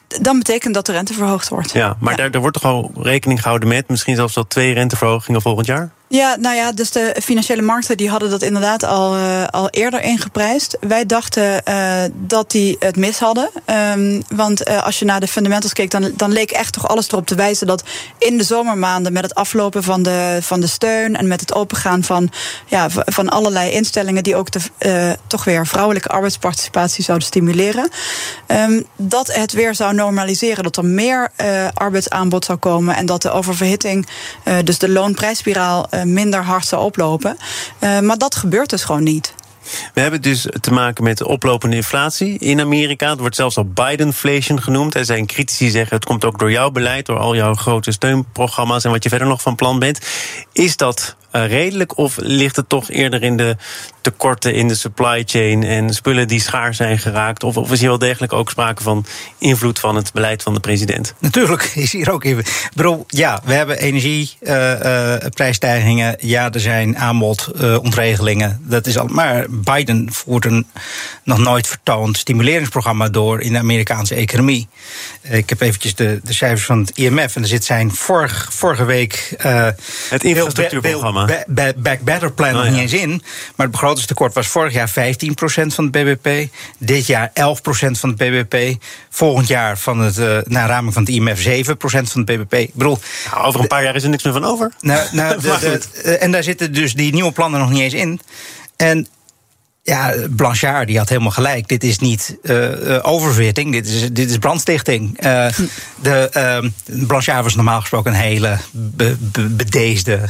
dan 0.09 0.38
betekent 0.38 0.75
dat 0.75 0.87
de 0.87 0.93
rente 0.93 1.14
verhoogd 1.14 1.49
wordt. 1.49 1.73
Ja, 1.73 1.97
maar 2.00 2.17
Daar, 2.17 2.31
daar 2.31 2.40
wordt 2.40 2.61
toch 2.61 2.73
al 2.73 2.90
rekening 3.02 3.43
gehouden 3.43 3.69
met 3.69 3.88
misschien 3.88 4.17
zelfs 4.17 4.35
wel 4.35 4.47
twee 4.47 4.75
renteverhogingen 4.75 5.43
volgend 5.43 5.67
jaar? 5.67 5.90
Ja, 6.11 6.37
nou 6.37 6.57
ja, 6.57 6.73
dus 6.73 6.91
de 6.91 7.17
financiële 7.23 7.62
markten 7.62 7.97
die 7.97 8.11
hadden 8.11 8.31
dat 8.31 8.43
inderdaad 8.43 8.85
al, 8.85 9.17
uh, 9.17 9.47
al 9.47 9.69
eerder 9.71 10.03
ingeprijsd. 10.03 10.77
Wij 10.81 11.07
dachten 11.07 11.62
uh, 11.69 12.03
dat 12.15 12.50
die 12.50 12.77
het 12.79 12.97
mis 12.97 13.19
hadden. 13.19 13.50
Um, 13.95 14.23
want 14.29 14.69
uh, 14.69 14.85
als 14.85 14.99
je 14.99 15.05
naar 15.05 15.21
de 15.21 15.29
fundamentals 15.29 15.73
keek, 15.73 15.91
dan, 15.91 16.12
dan 16.17 16.33
leek 16.33 16.50
echt 16.50 16.73
toch 16.73 16.88
alles 16.88 17.09
erop 17.09 17.27
te 17.27 17.35
wijzen 17.35 17.67
dat 17.67 17.83
in 18.19 18.38
de 18.38 18.45
zomermaanden 18.45 19.12
met 19.12 19.23
het 19.23 19.35
aflopen 19.35 19.83
van 19.83 20.03
de, 20.03 20.38
van 20.41 20.61
de 20.61 20.67
steun 20.67 21.17
en 21.17 21.29
met 21.29 21.41
het 21.41 21.55
opengaan 21.55 22.05
van, 22.05 22.31
ja, 22.67 22.87
van 22.91 23.29
allerlei 23.29 23.71
instellingen 23.71 24.23
die 24.23 24.37
ook 24.37 24.49
de, 24.50 25.17
toch 25.27 25.45
weer 25.45 25.67
vrouwelijke 25.67 26.09
arbeidsparticipatie 26.09 27.05
zouden 27.05 27.27
stimuleren, 27.27 27.91
um, 28.47 28.87
dat 28.97 29.35
het 29.35 29.53
weer 29.53 29.75
zou 29.75 29.95
normaliseren. 29.95 30.62
Dat 30.62 30.77
er 30.77 30.85
meer 30.85 31.31
arbeidsaanbod 31.75 32.45
zou 32.45 32.59
komen 32.59 32.97
en 32.97 33.07
dat 33.07 33.23
de 33.23 33.31
oververhitting, 33.31 34.09
dus 34.65 34.79
de 34.79 34.88
loonprijsspiraal 34.88 35.87
eh, 35.98 35.98
minder 36.05 36.45
hard 36.45 36.67
zou 36.67 36.83
oplopen. 36.83 37.37
Eh, 37.78 38.00
maar 38.00 38.19
dat 38.19 38.37
gebeurt 38.37 38.71
dus 38.71 38.85
gewoon 38.85 39.02
niet. 39.02 39.35
We 39.95 40.00
hebben 40.00 40.23
dus 40.23 40.47
te 40.61 40.73
maken 40.73 41.05
met 41.05 41.23
oplopende 41.23 41.76
inflatie 41.76 42.38
in 42.38 42.61
Amerika. 42.61 43.11
Het 43.11 43.19
wordt 43.19 43.37
zelfs 43.37 43.57
al 43.57 43.64
Bidenflation 43.64 44.62
genoemd. 44.62 44.95
Er 44.95 45.05
zijn 45.05 45.26
critici 45.26 45.71
zeggen 45.71 45.97
het 45.97 46.05
komt 46.05 46.25
ook 46.25 46.38
door 46.38 46.50
jouw 46.50 46.71
beleid, 46.71 47.07
door 47.07 47.19
al 47.19 47.35
jouw 47.35 47.55
grote 47.55 47.93
steunprogramma's 47.93 48.85
en 48.85 48.90
wat 48.90 49.02
je 49.02 49.09
verder 49.09 49.28
nog 49.28 49.43
van 49.43 49.55
plan 49.55 49.78
bent. 49.78 50.00
Is 50.52 50.76
dat 50.76 51.17
redelijk? 51.30 51.97
Of 51.97 52.16
ligt 52.16 52.56
het 52.56 52.68
toch 52.68 52.90
eerder 52.90 53.23
in 53.23 53.37
de 53.37 53.56
tekorten 54.00 54.54
in 54.54 54.68
de 54.68 54.75
supply 54.75 55.23
chain 55.26 55.62
en 55.62 55.94
spullen 55.94 56.28
die 56.28 56.40
schaars 56.40 56.76
zijn 56.76 56.99
geraakt? 56.99 57.44
Of, 57.44 57.56
of 57.56 57.73
is 57.73 57.80
hier 57.80 57.88
wel 57.88 57.99
degelijk 57.99 58.32
ook 58.32 58.50
sprake 58.50 58.82
van 58.82 59.06
invloed 59.38 59.78
van 59.78 59.97
het 59.97 60.12
beleid 60.12 60.42
van 60.42 60.54
de 60.54 60.61
president? 60.61 61.14
Natuurlijk 61.18 61.62
is 61.75 61.92
hier 61.92 62.12
ook 62.12 62.25
even. 62.25 62.44
Bro, 62.75 63.04
ja, 63.06 63.40
we 63.44 63.52
hebben 63.52 63.78
energieprijsstijgingen. 63.78 66.16
Uh, 66.18 66.25
uh, 66.25 66.30
ja, 66.30 66.52
er 66.52 66.61
zijn 66.61 66.99
aanbodontregelingen. 66.99 68.61
dat 68.62 68.87
is 68.87 68.99
al. 68.99 69.06
Maar 69.06 69.47
Biden 69.50 70.12
voert 70.12 70.44
een 70.44 70.66
nog 71.25 71.38
nooit 71.38 71.66
vertoond 71.66 72.16
stimuleringsprogramma 72.16 73.08
door 73.08 73.40
in 73.40 73.52
de 73.52 73.58
Amerikaanse 73.58 74.14
economie. 74.14 74.68
Ik 75.23 75.49
heb 75.49 75.61
eventjes 75.61 75.94
de, 75.94 76.20
de 76.23 76.32
cijfers 76.32 76.64
van 76.64 76.78
het 76.78 76.90
IMF 76.90 77.37
en 77.37 77.42
er 77.42 77.49
zit 77.49 77.64
zijn 77.64 77.94
vorige, 77.94 78.52
vorige 78.52 78.85
week. 78.85 79.35
het 80.08 80.25
infrastructuurprogramma. 80.25 81.18
Back 81.77 82.01
Better 82.01 82.33
Plan 82.33 82.53
nog 82.53 82.65
oh, 82.65 82.71
niet 82.71 82.81
eens 82.81 82.93
in. 82.93 83.11
Maar 83.57 83.67
het 83.67 83.71
begrotingstekort 83.71 84.35
was 84.35 84.47
vorig 84.47 84.73
jaar 84.73 84.91
15% 84.91 84.93
van 85.67 85.85
het 85.85 85.91
BBP. 85.91 86.51
Dit 86.79 87.07
jaar 87.07 87.31
11% 87.31 87.33
van 87.73 88.09
het 88.09 88.17
BBP. 88.17 88.83
Volgend 89.11 89.49
jaar 89.49 89.79
van 89.79 89.99
het, 89.99 90.19
uh, 90.19 90.39
naar 90.45 90.69
raming 90.69 90.95
van 90.95 91.03
het 91.03 91.13
IMF 91.13 91.47
7% 91.47 91.71
van 91.79 92.23
het 92.23 92.25
BBP. 92.25 92.55
Ik 92.55 92.75
bedoel, 92.75 92.99
nou, 93.31 93.47
over 93.47 93.61
een 93.61 93.67
paar 93.67 93.83
jaar 93.83 93.95
is 93.95 94.03
er 94.03 94.09
niks 94.09 94.23
meer 94.23 94.33
van 94.33 94.45
over. 94.45 94.73
Nou, 94.81 95.09
nou 95.13 95.41
de, 95.41 95.81
de, 96.03 96.17
en 96.17 96.31
daar 96.31 96.43
zitten 96.43 96.73
dus 96.73 96.95
die 96.95 97.13
nieuwe 97.13 97.33
plannen 97.33 97.61
nog 97.61 97.71
niet 97.71 97.81
eens 97.81 97.95
in. 97.95 98.21
En 98.77 99.07
ja, 99.88 100.14
Blanchard 100.30 100.87
die 100.87 100.99
had 100.99 101.09
helemaal 101.09 101.30
gelijk. 101.30 101.68
Dit 101.68 101.85
is 101.85 101.99
niet 101.99 102.37
uh, 102.42 103.71
dit 103.71 103.87
is, 103.87 104.09
dit 104.12 104.30
is 104.30 104.38
brandstichting. 104.38 105.25
Uh, 105.25 105.49
de, 106.02 106.30
uh, 106.87 107.07
Blanchard 107.07 107.42
was 107.42 107.54
normaal 107.54 107.80
gesproken 107.80 108.12
een 108.12 108.21
hele 108.21 108.59
be, 108.71 109.16
be, 109.18 109.49
bedeesde, 109.49 110.21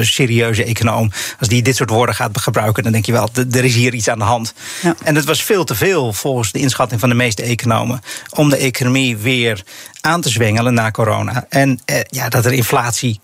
serieuze 0.00 0.64
econoom. 0.64 1.10
Als 1.38 1.48
die 1.48 1.62
dit 1.62 1.76
soort 1.76 1.90
woorden 1.90 2.14
gaat 2.14 2.40
gebruiken, 2.40 2.82
dan 2.82 2.92
denk 2.92 3.06
je 3.06 3.12
wel, 3.12 3.28
er 3.52 3.64
is 3.64 3.74
hier 3.74 3.94
iets 3.94 4.08
aan 4.08 4.18
de 4.18 4.24
hand. 4.24 4.54
Ja. 4.82 4.94
En 5.04 5.14
het 5.14 5.24
was 5.24 5.42
veel 5.42 5.64
te 5.64 5.74
veel, 5.74 6.12
volgens 6.12 6.52
de 6.52 6.58
inschatting 6.58 7.00
van 7.00 7.08
de 7.08 7.14
meeste 7.14 7.42
economen, 7.42 8.00
om 8.30 8.50
de 8.50 8.56
economie 8.56 9.16
weer 9.16 9.64
aan 10.00 10.20
te 10.20 10.28
zwengelen 10.28 10.74
na 10.74 10.90
corona. 10.90 11.46
En 11.48 11.80
ja, 12.06 12.28
dat 12.28 12.44
er 12.44 12.52
inflatie 12.52 13.20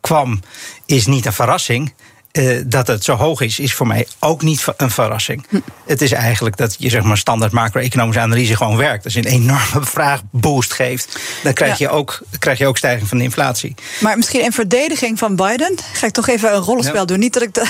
kwam, 0.00 0.40
is 0.86 1.06
niet 1.06 1.26
een 1.26 1.32
verrassing. 1.32 1.92
Uh, 2.32 2.60
dat 2.66 2.86
het 2.86 3.04
zo 3.04 3.14
hoog 3.14 3.40
is, 3.40 3.58
is 3.58 3.74
voor 3.74 3.86
mij 3.86 4.06
ook 4.18 4.42
niet 4.42 4.64
een 4.76 4.90
verrassing. 4.90 5.46
Hm. 5.48 5.58
Het 5.86 6.02
is 6.02 6.12
eigenlijk 6.12 6.56
dat 6.56 6.76
je 6.78 6.88
zeg 6.88 7.02
maar 7.02 7.18
standaard 7.18 7.52
macro-economische 7.52 8.20
analyse 8.20 8.56
gewoon 8.56 8.76
werkt. 8.76 9.04
Als 9.04 9.14
je 9.14 9.18
een 9.18 9.32
enorme 9.32 9.86
vraagboost 9.94 10.72
geeft, 10.72 11.18
dan 11.42 11.52
krijg, 11.52 11.78
ja. 11.78 11.86
je 11.86 11.92
ook, 11.92 12.20
krijg 12.38 12.58
je 12.58 12.66
ook 12.66 12.76
stijging 12.76 13.08
van 13.08 13.18
de 13.18 13.24
inflatie. 13.24 13.74
Maar 14.00 14.16
misschien 14.16 14.42
in 14.42 14.52
verdediging 14.52 15.18
van 15.18 15.36
Biden, 15.36 15.74
ga 15.92 16.06
ik 16.06 16.12
toch 16.12 16.28
even 16.28 16.54
een 16.54 16.60
rollenspel 16.60 17.00
ja. 17.00 17.04
doen. 17.04 17.18
Niet 17.18 17.32
dat 17.32 17.42
ik. 17.42 17.54
De, 17.54 17.66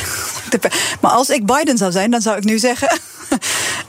maar 1.00 1.10
als 1.10 1.28
ik 1.28 1.46
Biden 1.46 1.78
zou 1.78 1.92
zijn, 1.92 2.10
dan 2.10 2.20
zou 2.20 2.36
ik 2.36 2.44
nu 2.44 2.58
zeggen. 2.58 2.98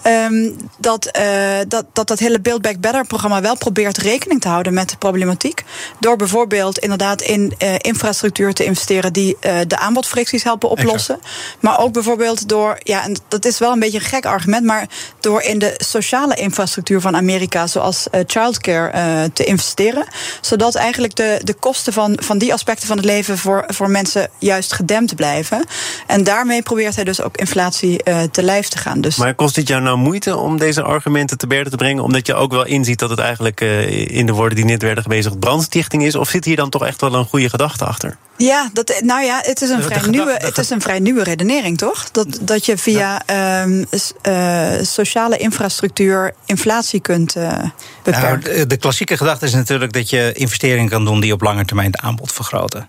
um, 0.07 0.55
dat, 0.77 1.17
uh, 1.19 1.57
dat, 1.67 1.85
dat 1.93 2.07
dat 2.07 2.19
hele 2.19 2.39
Build 2.39 2.61
Back 2.61 2.79
Better 2.79 3.05
programma 3.05 3.41
wel 3.41 3.57
probeert 3.57 3.97
rekening 3.97 4.41
te 4.41 4.47
houden 4.47 4.73
met 4.73 4.89
de 4.89 4.97
problematiek. 4.97 5.63
Door 5.99 6.15
bijvoorbeeld 6.15 6.77
inderdaad 6.77 7.21
in 7.21 7.53
uh, 7.57 7.75
infrastructuur 7.77 8.53
te 8.53 8.65
investeren 8.65 9.13
die 9.13 9.37
uh, 9.41 9.59
de 9.67 9.77
aanbodfricties 9.77 10.43
helpen 10.43 10.69
oplossen. 10.69 11.15
Exact. 11.15 11.57
Maar 11.59 11.79
ook 11.79 11.93
bijvoorbeeld 11.93 12.49
door, 12.49 12.79
ja, 12.83 13.03
en 13.03 13.15
dat 13.27 13.45
is 13.45 13.59
wel 13.59 13.71
een 13.71 13.79
beetje 13.79 13.97
een 13.99 14.05
gek 14.05 14.25
argument, 14.25 14.65
maar 14.65 14.87
door 15.19 15.41
in 15.41 15.59
de 15.59 15.73
sociale 15.77 16.35
infrastructuur 16.35 17.01
van 17.01 17.15
Amerika, 17.15 17.67
zoals 17.67 18.07
childcare, 18.27 19.31
te 19.33 19.43
investeren. 19.43 20.05
Zodat 20.41 20.75
eigenlijk 20.75 21.15
de, 21.15 21.39
de 21.43 21.53
kosten 21.53 21.93
van, 21.93 22.17
van 22.21 22.37
die 22.37 22.53
aspecten 22.53 22.87
van 22.87 22.97
het 22.97 23.05
leven 23.05 23.37
voor, 23.37 23.63
voor 23.67 23.89
mensen 23.89 24.29
juist 24.37 24.73
gedempt 24.73 25.15
blijven. 25.15 25.65
En 26.07 26.23
daarmee 26.23 26.61
probeert 26.61 26.95
hij 26.95 27.03
dus 27.03 27.21
ook 27.21 27.37
inflatie 27.37 28.03
te 28.31 28.43
lijf 28.43 28.67
te 28.67 28.77
gaan. 28.77 29.01
Dus 29.01 29.17
maar 29.23 29.36
kost 29.36 29.55
het 29.55 29.67
jou 29.67 29.81
nou 29.81 29.97
moeite 29.97 30.38
om 30.38 30.57
deze 30.57 30.81
argumenten 30.81 31.38
te 31.38 31.47
berden 31.47 31.71
te 31.71 31.77
brengen? 31.77 32.03
Omdat 32.03 32.27
je 32.27 32.33
ook 32.33 32.51
wel 32.51 32.65
inziet 32.65 32.99
dat 32.99 33.09
het 33.09 33.19
eigenlijk 33.19 33.62
uh, 33.62 34.09
in 34.09 34.25
de 34.25 34.31
woorden 34.31 34.55
die 34.55 34.65
net 34.65 34.81
werden 34.81 35.03
gebezigd 35.03 35.39
brandstichting 35.39 36.03
is? 36.03 36.15
Of 36.15 36.29
zit 36.29 36.45
hier 36.45 36.55
dan 36.55 36.69
toch 36.69 36.86
echt 36.86 37.01
wel 37.01 37.13
een 37.13 37.25
goede 37.25 37.49
gedachte 37.49 37.86
achter? 37.86 38.17
Ja, 38.38 38.69
dat, 38.73 39.01
nou 39.03 39.23
ja, 39.23 39.39
het 39.43 39.62
is 39.62 39.69
een, 39.69 39.83
vrij, 39.83 40.01
nieuwe, 40.09 40.36
het 40.38 40.57
is 40.57 40.69
een 40.69 40.81
vrij 40.81 40.99
nieuwe 40.99 41.23
redenering, 41.23 41.77
toch? 41.77 42.12
Dat, 42.12 42.39
dat 42.41 42.65
je 42.65 42.77
via 42.77 43.21
ja. 43.25 43.63
um, 43.63 43.86
uh, 44.27 44.71
sociale 44.81 45.38
infrastructuur 45.38 46.33
inflatie 46.45 46.99
kunt 46.99 47.36
uh, 47.36 47.63
beperken. 48.03 48.51
Nou, 48.51 48.57
de, 48.57 48.67
de 48.67 48.77
klassieke 48.77 49.17
gedachte 49.17 49.45
is 49.45 49.53
natuurlijk 49.53 49.93
dat 49.93 50.09
je 50.09 50.31
investeringen 50.33 50.89
kan 50.89 51.05
doen 51.05 51.19
die 51.19 51.33
op 51.33 51.41
lange 51.41 51.65
termijn 51.65 51.91
het 51.91 51.99
aanbod 51.99 52.31
vergroten. 52.31 52.88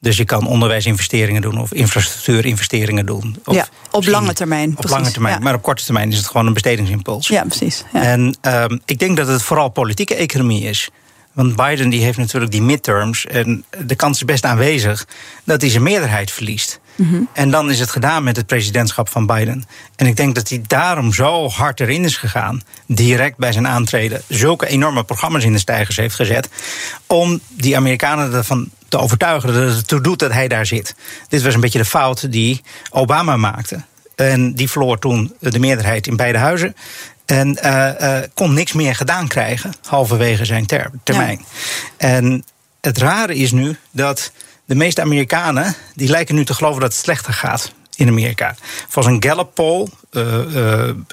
Dus 0.00 0.16
je 0.16 0.24
kan 0.24 0.46
onderwijsinvesteringen 0.46 1.42
doen 1.42 1.60
of 1.60 1.72
infrastructuurinvesteringen 1.72 3.06
doen. 3.06 3.36
Of 3.44 3.54
ja, 3.54 3.68
op 3.90 4.06
lange 4.06 4.32
termijn. 4.32 4.70
Op 4.70 4.76
precies, 4.76 4.96
lange 4.96 5.10
termijn. 5.10 5.34
Ja. 5.34 5.40
Maar 5.40 5.54
op 5.54 5.62
korte 5.62 5.84
termijn 5.84 6.10
is 6.10 6.16
het 6.16 6.26
gewoon 6.26 6.46
een 6.46 6.52
bestedingsimpuls. 6.52 7.28
Ja, 7.28 7.44
precies. 7.44 7.84
Ja. 7.92 8.02
En 8.02 8.36
um, 8.40 8.80
ik 8.84 8.98
denk 8.98 9.16
dat 9.16 9.28
het 9.28 9.42
vooral 9.42 9.68
politieke 9.68 10.14
economie 10.14 10.62
is. 10.62 10.90
Want 11.32 11.56
Biden 11.56 11.88
die 11.88 12.02
heeft 12.02 12.18
natuurlijk 12.18 12.52
die 12.52 12.62
midterms. 12.62 13.26
En 13.26 13.64
de 13.84 13.94
kans 13.94 14.16
is 14.16 14.24
best 14.24 14.44
aanwezig 14.44 15.06
dat 15.44 15.60
hij 15.60 15.70
zijn 15.70 15.82
meerderheid 15.82 16.30
verliest. 16.30 16.80
Mm 16.94 17.10
-hmm. 17.10 17.28
En 17.32 17.50
dan 17.50 17.70
is 17.70 17.80
het 17.80 17.90
gedaan 17.90 18.24
met 18.24 18.36
het 18.36 18.46
presidentschap 18.46 19.08
van 19.08 19.26
Biden. 19.26 19.64
En 19.96 20.06
ik 20.06 20.16
denk 20.16 20.34
dat 20.34 20.48
hij 20.48 20.62
daarom 20.66 21.12
zo 21.12 21.48
hard 21.48 21.80
erin 21.80 22.04
is 22.04 22.16
gegaan. 22.16 22.62
Direct 22.86 23.36
bij 23.36 23.52
zijn 23.52 23.66
aantreden. 23.66 24.22
Zulke 24.28 24.66
enorme 24.66 25.04
programma's 25.04 25.44
in 25.44 25.52
de 25.52 25.58
stijgers 25.58 25.96
heeft 25.96 26.14
gezet. 26.14 26.48
Om 27.06 27.40
die 27.48 27.76
Amerikanen 27.76 28.32
ervan 28.32 28.70
te 28.88 28.98
overtuigen 28.98 29.52
dat 29.52 29.68
het 29.68 29.76
ertoe 29.76 30.00
doet 30.00 30.18
dat 30.18 30.32
hij 30.32 30.48
daar 30.48 30.66
zit. 30.66 30.94
Dit 31.28 31.42
was 31.42 31.54
een 31.54 31.60
beetje 31.60 31.78
de 31.78 31.84
fout 31.84 32.32
die 32.32 32.62
Obama 32.90 33.36
maakte. 33.36 33.82
En 34.16 34.54
die 34.54 34.70
verloor 34.70 34.98
toen 34.98 35.34
de 35.38 35.58
meerderheid 35.58 36.06
in 36.06 36.16
beide 36.16 36.38
huizen. 36.38 36.74
En 37.26 37.58
uh, 37.64 37.88
uh, 38.00 38.18
kon 38.34 38.54
niks 38.54 38.72
meer 38.72 38.94
gedaan 38.94 39.28
krijgen, 39.28 39.72
halverwege 39.86 40.44
zijn 40.44 40.66
ter 40.66 40.90
termijn. 41.02 41.44
Ja. 41.98 42.06
En 42.08 42.44
het 42.80 42.98
rare 42.98 43.34
is 43.34 43.52
nu 43.52 43.76
dat 43.90 44.32
de 44.70 44.76
meeste 44.76 45.00
Amerikanen... 45.00 45.74
die 45.94 46.08
lijken 46.08 46.34
nu 46.34 46.44
te 46.44 46.54
geloven 46.54 46.80
dat 46.80 46.92
het 46.92 47.00
slechter 47.00 47.32
gaat 47.32 47.72
in 48.00 48.08
Amerika. 48.08 48.54
Volgens 48.88 49.14
een 49.14 49.22
Gallup-poll 49.22 49.88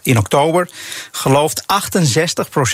in 0.04 0.18
oktober 0.18 0.70
gelooft 1.12 1.62
68% 1.62 1.66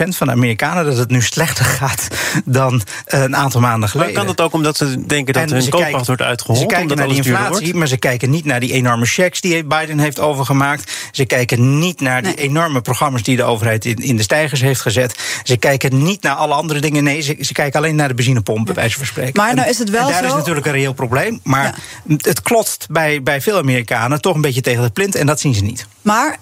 van 0.08 0.28
de 0.28 0.34
Amerikanen 0.34 0.86
dat 0.86 0.98
het 0.98 1.10
nu 1.10 1.22
slechter 1.22 1.66
gaat 1.66 2.08
dan 2.46 2.82
een 3.06 3.36
aantal 3.36 3.62
maanden 3.62 3.90
geleden. 3.90 4.14
Maar 4.14 4.24
kan 4.24 4.36
dat 4.36 4.46
ook 4.46 4.54
omdat 4.54 4.78
ze 4.78 5.06
denken 5.06 5.34
dat 5.34 5.44
en 5.44 5.52
hun 5.52 5.70
koopkracht 5.70 6.08
wordt 6.08 6.22
uitgehold? 6.22 6.60
Ze 6.60 6.66
kijken 6.66 6.98
naar 6.98 7.08
die 7.08 7.16
inflatie, 7.16 7.74
maar 7.74 7.88
ze 7.88 7.98
kijken 7.98 8.30
niet 8.30 8.46
naar 8.46 8.60
die 8.60 8.72
enorme 8.72 9.06
checks 9.06 9.42
die 9.42 9.64
Biden 9.64 10.00
heeft 10.00 10.20
overgemaakt. 10.20 10.92
Ze 11.12 11.26
kijken 11.26 11.80
niet 11.80 12.02
naar 12.02 12.22
die 12.22 12.36
enorme 12.36 12.82
programma's 12.82 13.24
die 13.24 13.36
de 13.36 13.44
overheid 13.44 13.86
in, 13.86 13.96
in 13.96 14.18
de 14.18 14.24
stijgers 14.24 14.62
heeft 14.62 14.82
gezet. 14.82 15.20
Ze 15.44 15.58
kijken 15.58 16.04
niet 16.04 16.22
naar 16.22 16.36
alle 16.36 16.54
andere 16.54 16.80
dingen. 16.80 17.04
Nee, 17.04 17.22
ze, 17.22 17.38
ze 17.40 17.54
kijken 17.54 17.80
alleen 17.80 17.96
naar 17.96 18.08
de 18.08 18.14
benzinepomp, 18.14 18.66
bij 18.66 18.76
wijze 18.76 18.98
van 18.98 19.06
spreken. 19.06 19.42
Maar 19.42 19.56
nou 19.56 19.70
is 19.70 19.78
het 19.78 19.90
wel 19.90 20.08
en 20.08 20.12
daar 20.12 20.24
is 20.24 20.34
natuurlijk 20.34 20.66
een 20.66 20.72
reëel 20.72 20.94
probleem. 20.94 21.40
Maar 21.44 21.76
het 22.18 22.42
klotst 22.42 22.88
bij, 22.90 23.24
bij 23.24 23.42
veel 23.42 23.58
Amerikanen 23.58 24.03
toch 24.22 24.36
een 24.36 24.42
beetje 24.42 24.62
tegen 24.62 24.84
het 24.84 24.94
plint. 24.94 25.16
En 25.16 25.26
dat 25.26 25.40
zien 25.40 25.54
ze 25.54 25.64
niet. 25.64 25.88
Maar 26.02 26.38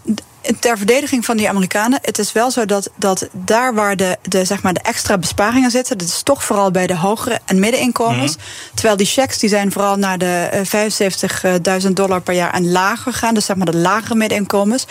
ter 0.59 0.77
verdediging 0.77 1.25
van 1.25 1.37
die 1.37 1.49
Amerikanen, 1.49 1.99
het 2.01 2.19
is 2.19 2.31
wel 2.31 2.51
zo 2.51 2.65
dat, 2.65 2.89
dat 2.95 3.27
daar 3.31 3.73
waar 3.73 3.95
de, 3.95 4.17
de, 4.21 4.45
zeg 4.45 4.61
maar 4.61 4.73
de 4.73 4.79
extra 4.79 5.17
besparingen 5.17 5.71
zitten, 5.71 5.97
dat 5.97 6.07
is 6.07 6.23
toch 6.23 6.43
vooral 6.43 6.71
bij 6.71 6.87
de 6.87 6.95
hogere 6.95 7.39
en 7.45 7.59
middeninkomens. 7.59 8.35
Mhm. 8.35 8.45
Terwijl 8.73 8.97
die 8.97 9.05
checks 9.05 9.37
die 9.37 9.49
zijn 9.49 9.71
vooral 9.71 9.95
naar 9.95 10.17
de 10.17 10.49
75.000 10.63 11.89
eh, 11.89 11.93
dollar 11.93 12.21
per 12.21 12.33
jaar 12.33 12.53
en 12.53 12.71
lager 12.71 13.13
gaan, 13.13 13.33
dus 13.33 13.45
zeg 13.45 13.55
maar 13.55 13.71
de 13.71 13.77
lagere 13.77 14.15
middeninkomens. 14.15 14.85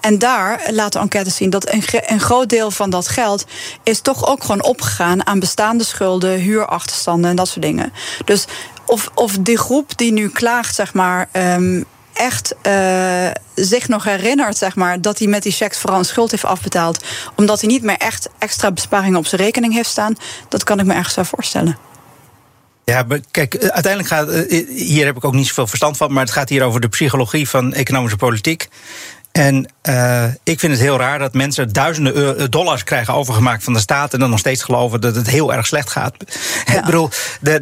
En 0.00 0.18
daar 0.18 0.60
laten 0.70 1.00
enquêtes 1.00 1.36
zien 1.36 1.50
dat 1.50 1.72
een, 1.72 1.82
een 2.06 2.20
groot 2.20 2.48
deel 2.48 2.70
van 2.70 2.90
dat 2.90 3.08
geld 3.08 3.44
is 3.82 4.00
toch 4.00 4.26
ook 4.26 4.44
gewoon 4.44 4.64
opgegaan 4.64 5.26
aan 5.26 5.38
bestaande 5.38 5.84
schulden, 5.84 6.38
huurachterstanden 6.38 7.30
en 7.30 7.36
dat 7.36 7.48
soort 7.48 7.64
dingen. 7.64 7.92
Dus 8.24 8.44
of, 8.86 9.10
of 9.14 9.36
die 9.40 9.58
groep 9.58 9.96
die 9.98 10.12
nu 10.12 10.28
klaagt, 10.28 10.74
zeg 10.74 10.94
maar. 10.94 11.28
Um, 11.32 11.86
echt 12.16 12.54
uh, 12.66 13.30
zich 13.54 13.88
nog 13.88 14.04
herinnert, 14.04 14.56
zeg 14.56 14.74
maar, 14.74 15.00
dat 15.00 15.18
hij 15.18 15.28
met 15.28 15.42
die 15.42 15.52
checks 15.52 15.78
vooral 15.78 15.98
een 15.98 16.04
schuld 16.04 16.30
heeft 16.30 16.44
afbetaald. 16.44 17.04
Omdat 17.36 17.60
hij 17.60 17.68
niet 17.68 17.82
meer 17.82 17.96
echt 17.96 18.28
extra 18.38 18.70
besparingen 18.70 19.18
op 19.18 19.26
zijn 19.26 19.40
rekening 19.40 19.74
heeft 19.74 19.88
staan. 19.88 20.16
Dat 20.48 20.64
kan 20.64 20.78
ik 20.78 20.86
me 20.86 20.94
ergens 20.94 21.14
wel 21.14 21.24
voorstellen. 21.24 21.78
Ja, 22.84 23.06
kijk, 23.30 23.54
eh, 23.54 23.68
uiteindelijk 23.68 24.14
gaat. 24.14 24.28
Eh, 24.28 24.68
hier 24.68 25.06
heb 25.06 25.16
ik 25.16 25.24
ook 25.24 25.34
niet 25.34 25.46
zoveel 25.46 25.66
verstand 25.66 25.96
van. 25.96 26.12
Maar 26.12 26.22
het 26.22 26.32
gaat 26.32 26.48
hier 26.48 26.62
over 26.62 26.80
de 26.80 26.88
psychologie 26.88 27.48
van 27.48 27.72
economische 27.72 28.16
politiek. 28.16 28.68
En 29.36 29.68
uh, 29.88 30.24
ik 30.42 30.60
vind 30.60 30.72
het 30.72 30.80
heel 30.80 30.98
raar 30.98 31.18
dat 31.18 31.34
mensen 31.34 31.72
duizenden 31.72 32.38
eh, 32.38 32.44
dollars 32.48 32.84
krijgen 32.84 33.14
overgemaakt 33.14 33.64
van 33.64 33.72
de 33.72 33.78
staat. 33.78 34.12
en 34.12 34.20
dan 34.20 34.30
nog 34.30 34.38
steeds 34.38 34.62
geloven 34.62 35.00
dat 35.00 35.14
het 35.14 35.30
heel 35.30 35.52
erg 35.52 35.66
slecht 35.66 35.90
gaat. 35.90 36.14
Ik 36.76 36.82
bedoel, 36.84 37.10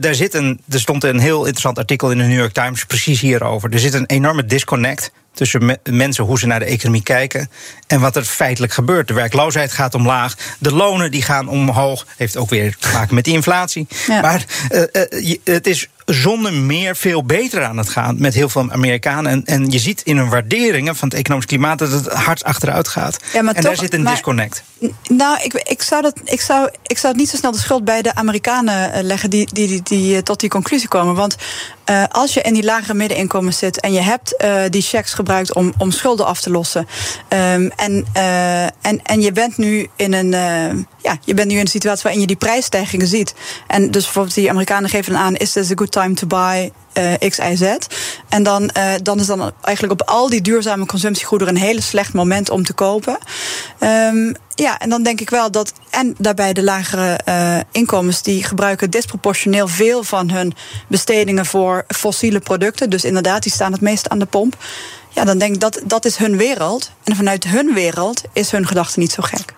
daar 0.01 0.15
zit 0.15 0.35
een, 0.35 0.61
er 0.71 0.81
stond 0.81 1.05
een 1.05 1.19
heel 1.19 1.39
interessant 1.39 1.79
artikel 1.79 2.11
in 2.11 2.19
de 2.19 2.25
New 2.25 2.39
York 2.39 2.53
Times 2.53 2.85
precies 2.85 3.21
hierover. 3.21 3.73
Er 3.73 3.79
zit 3.79 3.95
een 3.95 4.07
enorme 4.07 4.45
disconnect 4.45 5.13
tussen 5.35 5.79
mensen, 5.91 6.25
hoe 6.25 6.39
ze 6.39 6.47
naar 6.47 6.59
de 6.59 6.65
economie 6.65 7.03
kijken 7.03 7.51
en 7.87 8.01
wat 8.01 8.17
er 8.17 8.25
feitelijk 8.25 8.73
gebeurt. 8.73 9.09
De 9.09 9.15
werkloosheid 9.15 9.73
gaat 9.73 9.95
omlaag, 9.95 10.35
de 10.59 10.73
lonen 10.73 11.11
die 11.11 11.23
gaan 11.23 11.49
omhoog. 11.49 12.07
Heeft 12.17 12.37
ook 12.37 12.51
weer 12.51 12.77
te 12.79 12.89
maken 12.93 13.15
met 13.15 13.25
die 13.25 13.35
inflatie. 13.35 13.87
Maar 14.09 14.45
uh, 14.71 14.83
uh, 14.93 15.37
het 15.45 15.67
is 15.67 15.89
zonder 16.05 16.53
meer 16.53 16.97
veel 16.97 17.25
beter 17.25 17.65
aan 17.65 17.77
het 17.77 17.89
gaan 17.89 18.17
met 18.19 18.35
heel 18.35 18.49
veel 18.49 18.71
Amerikanen. 18.71 19.31
En, 19.31 19.45
en 19.45 19.71
je 19.71 19.79
ziet 19.79 20.03
in 20.03 20.17
hun 20.17 20.29
waarderingen 20.29 20.97
van 20.97 21.09
het 21.09 21.19
economisch 21.19 21.47
klimaat 21.47 21.79
dat 21.79 21.91
het 21.91 22.07
hard 22.07 22.45
achteruit 22.45 22.89
gaat. 22.89 23.17
Ja, 23.33 23.43
maar 23.43 23.55
en 23.55 23.63
daar 23.63 23.77
zit 23.77 23.95
een 23.95 24.05
disconnect. 24.05 24.63
Nou, 25.09 25.43
ik, 25.43 25.53
ik, 25.53 25.83
zou 25.83 26.03
dat, 26.03 26.21
ik, 26.25 26.41
zou, 26.41 26.69
ik 26.83 26.99
zou 26.99 27.13
het 27.13 27.23
niet 27.23 27.31
zo 27.31 27.37
snel 27.37 27.53
de 27.53 27.59
schuld 27.59 27.85
bij 27.85 28.03
de 28.03 28.15
Amerikanen 28.15 28.93
eh, 28.93 29.03
leggen 29.03 29.31
die, 29.31 29.49
die, 29.53 29.69
die, 29.69 29.83
die 29.83 30.23
tot 30.23 30.41
die 30.41 30.51
conclusie 30.51 30.89
komen. 30.89 31.15
Want 31.15 31.37
uh, 31.91 32.05
als 32.11 32.35
je 32.35 32.41
in 32.41 32.55
die 32.55 32.65
lagere 32.65 32.95
middeninkomens 32.95 33.59
zit 33.59 33.81
en 33.81 33.93
je 33.93 34.01
hebt 34.01 34.43
uh, 34.45 34.63
die 34.71 34.83
checks 34.83 35.15
gebruikt 35.15 35.55
om, 35.55 35.73
om 35.79 35.91
schulden 35.91 36.27
af 36.27 36.41
te 36.41 36.51
lossen. 36.51 36.87
Um, 37.29 37.71
en, 37.77 38.07
uh, 38.17 38.63
en, 38.63 39.01
en 39.03 39.21
je 39.21 39.33
bent 39.33 39.57
nu 39.57 39.89
in 39.97 40.13
een. 40.13 40.87
Ja, 41.05 41.19
je 41.25 41.35
bent 41.35 41.49
nu 41.49 41.55
in 41.55 41.61
een 41.61 41.67
situatie 41.67 42.03
waarin 42.03 42.21
je 42.21 42.27
die 42.27 42.37
prijsstijgingen 42.37 43.07
ziet. 43.07 43.35
En 43.67 43.91
dus 43.91 44.05
bijvoorbeeld 44.05 44.35
die 44.35 44.51
Amerikanen 44.51 44.91
geven 44.91 45.17
aan: 45.17 45.35
is 45.35 45.53
this 45.53 45.71
a 45.71 45.75
good 45.75 45.93
time 45.93 46.15
to 46.15 46.27
buy? 46.27 46.71
uh, 46.99 47.31
X, 47.31 47.39
Y, 47.39 47.57
Z. 47.57 47.77
En 48.29 48.43
dan, 48.43 48.71
uh, 48.77 48.93
dan 49.03 49.21
is 49.21 49.27
dan 49.27 49.53
eigenlijk 49.61 50.01
op 50.01 50.09
al 50.09 50.29
die 50.29 50.41
duurzame 50.41 50.87
consumptiegoederen 50.87 51.55
een 51.55 51.61
hele 51.61 51.81
slecht 51.81 52.13
moment 52.13 52.51
om 52.51 52.65
te 52.65 52.73
kopen. 52.73 53.19
Um, 53.81 54.35
ja, 54.55 54.79
en 54.79 54.91
dan 54.91 55.03
denk 55.03 55.21
ik 55.21 55.31
wel 55.31 55.51
dat. 55.51 55.73
En 55.91 56.15
daarbij 56.19 56.53
de 56.53 56.63
lagere 56.63 57.21
uh, 57.29 57.59
inkomens, 57.73 58.23
die 58.23 58.45
gebruiken 58.45 58.91
disproportioneel 58.91 59.69
veel 59.69 60.05
van 60.05 60.31
hun 60.31 60.55
bestedingen 60.89 61.47
voor 61.47 61.85
fossiele 61.89 62.41
producten. 62.41 62.91
Dus 62.91 63.05
inderdaad, 63.05 63.43
die 63.43 63.53
staan 63.53 63.73
het 63.73 63.81
meest 63.81 64.09
aan 64.09 64.19
de 64.19 64.27
pomp. 64.27 64.57
Ja, 65.15 65.25
dan 65.25 65.39
denk 65.39 65.55
ik 65.55 65.61
dat 65.61 65.81
dat 65.85 66.05
is 66.05 66.17
hun 66.17 66.37
wereld. 66.37 66.91
En 67.05 67.17
vanuit 67.17 67.45
hun 67.45 67.75
wereld 67.75 68.23
is 68.33 68.51
hun 68.51 68.67
gedachte 68.67 68.99
niet 68.99 69.13
zo 69.13 69.23
gek. 69.23 69.55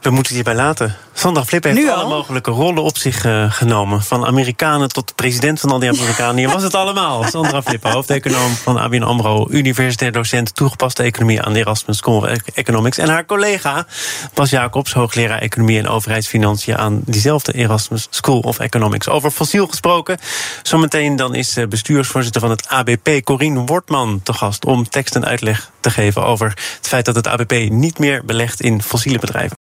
We 0.00 0.10
moeten 0.10 0.34
het 0.34 0.44
hierbij 0.44 0.54
laten. 0.54 0.96
Sandra 1.12 1.44
Flip 1.44 1.64
heeft 1.64 1.88
alle 1.88 2.08
mogelijke 2.08 2.50
rollen 2.50 2.82
op 2.82 2.96
zich 2.96 3.24
uh, 3.24 3.52
genomen. 3.52 4.02
Van 4.02 4.26
Amerikanen 4.26 4.88
tot 4.88 5.08
de 5.08 5.14
president 5.14 5.60
van 5.60 5.70
al 5.70 5.78
die 5.78 5.88
Amerikanen. 5.88 6.36
Hier 6.36 6.48
was 6.48 6.62
het 6.62 6.74
allemaal. 6.74 7.24
Sandra 7.30 7.62
Flip, 7.62 7.82
hoofdeconoom 7.82 8.50
van 8.54 8.78
ABN 8.78 9.02
AMRO... 9.02 9.46
universitair 9.50 10.12
docent 10.12 10.54
toegepaste 10.54 11.02
economie 11.02 11.42
aan 11.42 11.52
de 11.52 11.58
Erasmus 11.58 11.96
School 11.96 12.16
of 12.16 12.30
Economics. 12.54 12.98
En 12.98 13.08
haar 13.08 13.24
collega 13.24 13.86
Bas 14.34 14.50
Jacobs, 14.50 14.92
hoogleraar 14.92 15.40
economie 15.40 15.78
en 15.78 15.88
overheidsfinanciën... 15.88 16.78
aan 16.78 17.00
diezelfde 17.04 17.52
Erasmus 17.52 18.06
School 18.10 18.40
of 18.40 18.58
Economics. 18.58 19.08
Over 19.08 19.30
fossiel 19.30 19.66
gesproken. 19.66 20.18
Zometeen 20.62 21.16
dan 21.16 21.34
is 21.34 21.56
bestuursvoorzitter 21.68 22.40
van 22.40 22.50
het 22.50 22.68
ABP, 22.68 23.24
Corine 23.24 23.64
Wortman, 23.64 24.20
te 24.22 24.32
gast... 24.32 24.64
om 24.88 24.94
tekst 24.94 25.14
en 25.14 25.24
uitleg 25.24 25.70
te 25.80 25.90
geven 25.90 26.24
over 26.24 26.48
het 26.76 26.88
feit 26.88 27.04
dat 27.04 27.14
het 27.14 27.26
ABP 27.26 27.70
niet 27.70 27.98
meer 27.98 28.24
belegt 28.24 28.60
in 28.60 28.82
fossiele 28.82 29.18
bedrijven. 29.18 29.56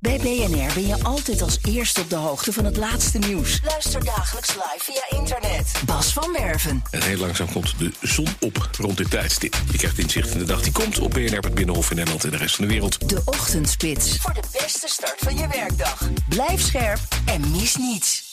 Bij 0.00 0.18
BNR 0.18 0.74
ben 0.74 0.86
je 0.86 0.96
altijd 1.02 1.42
als 1.42 1.58
eerste 1.68 2.00
op 2.00 2.10
de 2.10 2.16
hoogte 2.16 2.52
van 2.52 2.64
het 2.64 2.76
laatste 2.76 3.18
nieuws. 3.18 3.60
Luister 3.64 4.04
dagelijks 4.04 4.48
live 4.48 4.78
via 4.78 5.18
internet. 5.18 5.72
Bas 5.86 6.12
van 6.12 6.32
Werven. 6.32 6.82
En 6.90 7.02
heel 7.02 7.18
langzaam 7.18 7.52
komt 7.52 7.78
de 7.78 7.92
zon 8.00 8.28
op 8.40 8.68
rond 8.78 8.96
dit 8.96 9.10
tijdstip. 9.10 9.56
Je 9.70 9.78
krijgt 9.78 9.98
inzicht 9.98 10.30
in 10.30 10.38
de 10.38 10.44
dag 10.44 10.62
die 10.62 10.72
komt 10.72 10.98
op 10.98 11.10
BNR, 11.10 11.38
het 11.38 11.54
Binnenhof 11.54 11.90
in 11.90 11.96
Nederland 11.96 12.24
en 12.24 12.30
de 12.30 12.36
rest 12.36 12.56
van 12.56 12.64
de 12.64 12.70
wereld. 12.70 13.08
De 13.08 13.22
Ochtendspits. 13.24 14.16
Voor 14.16 14.34
de 14.34 14.58
beste 14.60 14.88
start 14.88 15.18
van 15.18 15.36
je 15.36 15.48
werkdag. 15.48 16.08
Blijf 16.28 16.60
scherp 16.60 17.00
en 17.24 17.50
mis 17.50 17.76
niets. 17.76 18.27